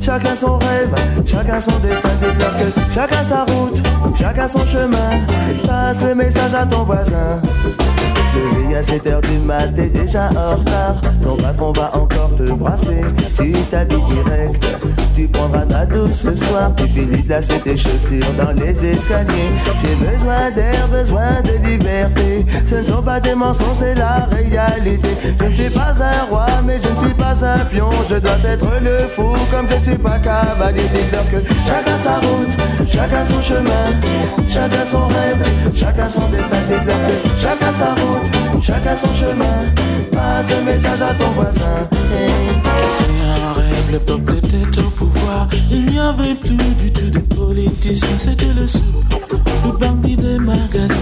chacun 0.00 0.36
son 0.36 0.58
rêve, 0.58 0.94
chacun 1.26 1.60
son 1.60 1.76
destin. 1.80 2.10
Dites-leur 2.20 2.56
que 2.56 2.94
chacun 2.94 3.22
sa 3.24 3.44
route, 3.44 3.82
chacun 4.14 4.46
son 4.46 4.64
chemin. 4.64 5.10
Passe 5.66 6.04
le 6.04 6.14
message 6.14 6.54
à 6.54 6.64
ton 6.64 6.84
voisin. 6.84 7.42
Levé 8.36 8.76
à 8.76 8.82
7 8.82 9.06
heures 9.06 9.20
du 9.22 9.38
mat, 9.38 9.74
t'es 9.74 9.88
déjà 9.88 10.28
en 10.28 10.56
retard. 10.56 11.00
Ton 11.22 11.36
patron 11.36 11.72
va 11.72 11.90
encore 11.96 12.30
te 12.36 12.52
brasser. 12.52 13.00
Tu 13.36 13.52
t'habilles 13.70 13.98
direct, 14.14 14.66
tu 15.14 15.26
prendras 15.28 15.64
ta 15.64 15.86
douce 15.86 16.12
ce 16.12 16.36
soir. 16.36 16.72
Tu 16.76 16.86
finis 16.88 17.22
de 17.22 17.28
lasser 17.28 17.58
tes 17.60 17.76
chaussures 17.76 18.32
dans 18.36 18.52
les 18.52 18.84
escaliers. 18.84 19.50
J'ai 19.82 19.94
besoin 20.06 20.50
d'air, 20.50 20.88
besoin 20.88 21.40
de 21.42 21.66
liberté. 21.66 22.44
Ce 22.66 22.76
ne 22.76 22.84
sont 22.84 23.02
pas 23.02 23.20
des 23.20 23.34
mensonges, 23.34 23.78
c'est 23.78 23.94
la 23.94 24.28
réalité. 24.30 25.08
Je 25.40 25.46
ne 25.46 25.54
suis 25.54 25.70
pas 25.70 25.92
un 26.02 26.24
roi, 26.28 26.46
mais 26.64 26.78
je 26.78 26.88
ne 26.88 26.96
suis 26.96 27.14
pas 27.14 27.44
un 27.44 27.58
pion. 27.70 27.90
Je 28.08 28.16
dois 28.16 28.38
être 28.44 28.70
le 28.82 29.08
fou, 29.08 29.32
comme 29.50 29.66
je 29.70 29.78
suis 29.78 29.96
pas 29.96 30.18
cavalier. 30.18 30.82
Dites-leur 30.92 31.24
que 31.30 31.46
chacun 31.66 31.98
sa 31.98 32.16
route, 32.16 32.56
chacun 32.88 33.24
son 33.24 33.40
chemin, 33.40 33.86
chacun 34.48 34.84
son 34.84 35.06
rêve, 35.08 35.42
chacun 35.74 36.08
son 36.08 36.28
destin. 36.28 36.56
Que 36.68 37.40
chacun 37.40 37.72
sa 37.72 37.90
route, 37.94 38.25
chacun 38.62 38.96
son 38.96 39.12
chemin. 39.12 39.56
Passe 40.12 40.50
le 40.50 40.64
message 40.64 41.02
à 41.02 41.14
ton 41.14 41.30
voisin. 41.30 41.88
Hey. 42.12 42.30
un 43.22 43.52
rêve, 43.52 43.92
le 43.92 43.98
peuple 43.98 44.34
était 44.36 44.80
au 44.80 44.90
pouvoir. 44.90 45.48
Il 45.70 45.86
n'y 45.86 45.98
avait 45.98 46.34
plus 46.34 46.56
du 46.56 46.92
tout 46.92 47.10
de 47.10 47.18
politiciens, 47.18 48.18
c'était 48.18 48.52
le 48.58 48.66
sou, 48.66 48.80
le 49.64 49.72
bandit 49.72 50.16
des 50.16 50.38
magasins. 50.38 50.94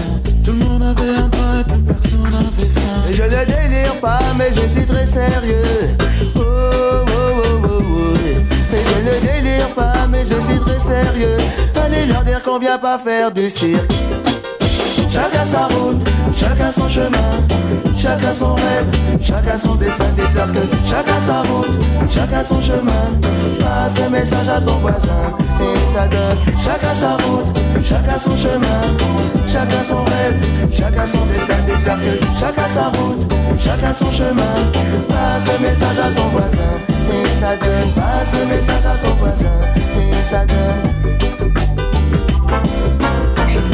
Tout 0.43 0.51
le 0.51 0.65
monde 0.65 0.83
avait 0.83 1.15
un 1.15 1.27
droit 1.27 1.59
et 1.59 1.63
plus 1.63 1.83
personne 1.83 2.23
n'avait 2.23 2.71
faim. 2.73 3.01
Je 3.11 3.23
ne 3.23 3.45
délire 3.45 3.99
pas, 4.01 4.19
mais 4.37 4.49
je 4.49 4.67
suis 4.67 4.85
très 4.85 5.05
sérieux. 5.07 5.95
Oh, 6.35 6.41
oh, 6.41 7.05
oh, 7.07 7.41
oh, 7.63 7.69
oh. 7.69 8.13
Mais 8.71 8.81
je 8.89 8.97
ne 9.05 9.41
délire 9.41 9.69
pas, 9.75 10.07
mais 10.09 10.23
je 10.23 10.39
suis 10.39 10.59
très 10.59 10.79
sérieux. 10.79 11.37
Allez 11.83 12.05
leur 12.05 12.23
dire 12.23 12.41
qu'on 12.43 12.59
vient 12.59 12.77
pas 12.77 12.99
faire 12.99 13.31
du 13.31 13.49
cirque. 13.49 13.91
Chacun 15.15 15.45
sa 15.45 15.67
route, 15.67 16.09
chacun 16.35 16.69
son 16.69 16.89
chemin, 16.89 17.31
chacun 17.97 18.33
son 18.33 18.53
rêve, 18.53 18.85
chacun 19.23 19.57
son 19.57 19.75
destin. 19.75 20.07
Dites-leur 20.13 20.51
que 20.51 20.59
chacun 20.89 21.19
sa 21.21 21.41
route, 21.43 21.85
chacun 22.09 22.43
son 22.43 22.59
chemin. 22.59 23.05
Passe 23.57 23.97
le 24.03 24.09
message 24.09 24.49
à 24.49 24.59
ton 24.59 24.75
voisin 24.79 25.23
et 25.61 25.87
ça 25.87 26.05
donne. 26.09 26.37
Chacun 26.65 26.93
sa 26.93 27.11
route, 27.11 27.61
chacun 27.85 28.19
son 28.19 28.35
chemin, 28.35 28.81
chacun 29.47 29.83
son 29.85 30.03
rêve, 30.03 30.35
chacun 30.77 31.05
son 31.05 31.25
destin. 31.27 31.59
Dites-leur 31.65 31.97
que 31.97 32.25
chacun 32.37 32.69
sa 32.69 32.85
route, 32.99 33.33
chacun 33.57 33.93
son 33.93 34.11
chemin. 34.11 34.53
Passe 35.07 35.47
le 35.47 35.65
message 35.65 35.99
à 35.99 36.09
ton 36.11 36.27
voisin 36.27 36.71
et 37.09 37.39
ça 37.39 37.55
donne. 37.55 37.91
Passe 37.95 38.37
le 38.37 38.53
message 38.53 38.85
à 38.85 39.07
ton 39.07 39.15
voisin 39.15 39.51
et 39.95 40.23
ça. 40.25 40.43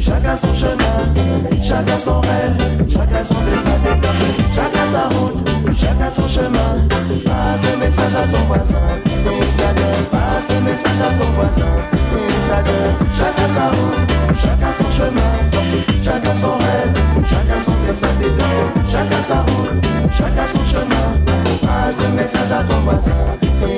chacun 0.00 0.36
son 0.36 0.54
chemin, 0.54 0.98
chacun 1.62 1.98
son 1.98 2.20
rêve, 2.20 2.56
chacun 2.88 3.24
son 3.24 3.34
destin. 3.44 3.78
Que 3.82 4.54
chacun 4.54 4.86
sa 4.86 5.02
route, 5.14 5.48
chacun 5.78 6.10
son 6.10 6.28
chemin. 6.28 6.86
Passe 7.24 7.62
le 7.70 7.76
message 7.78 8.14
à 8.14 8.26
ton 8.32 8.44
voisin, 8.46 8.82
donne. 9.24 10.04
Passe 10.10 10.48
le 10.50 10.60
message 10.60 11.00
à 11.02 11.10
ton 11.20 11.30
voisin, 11.32 11.72
donne. 12.10 12.94
Chacun 13.18 13.48
sa 13.48 13.66
route, 13.68 14.10
chacun 14.42 14.72
son 14.78 14.90
chemin, 14.96 15.32
chacun 16.04 16.34
son 16.34 16.54
rêve, 16.58 16.92
chacun 17.30 17.60
son 17.60 17.76
destin. 17.86 18.08
Que 18.18 18.92
chacun 18.92 19.22
sa 19.22 19.40
route, 19.42 19.84
chacun 20.16 20.46
son 20.52 20.64
chemin. 20.70 21.06
Passe 21.62 21.96
le 22.02 22.08
message 22.16 22.52
à 22.52 22.62
ton 22.64 22.80
voisin, 22.80 23.12
donne. 23.60 23.76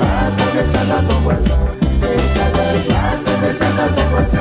Passe 0.00 0.34
le 0.38 0.60
message 0.60 0.90
à 0.90 1.02
ton 1.08 1.20
voisin, 1.20 1.58
Pensa 2.00 2.44
na 2.44 3.88
tua 3.88 4.04
coração, 4.08 4.40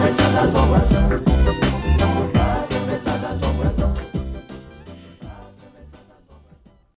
pensa 0.00 0.28
na 0.28 0.46
tua 0.48 0.66
coração. 0.66 1.89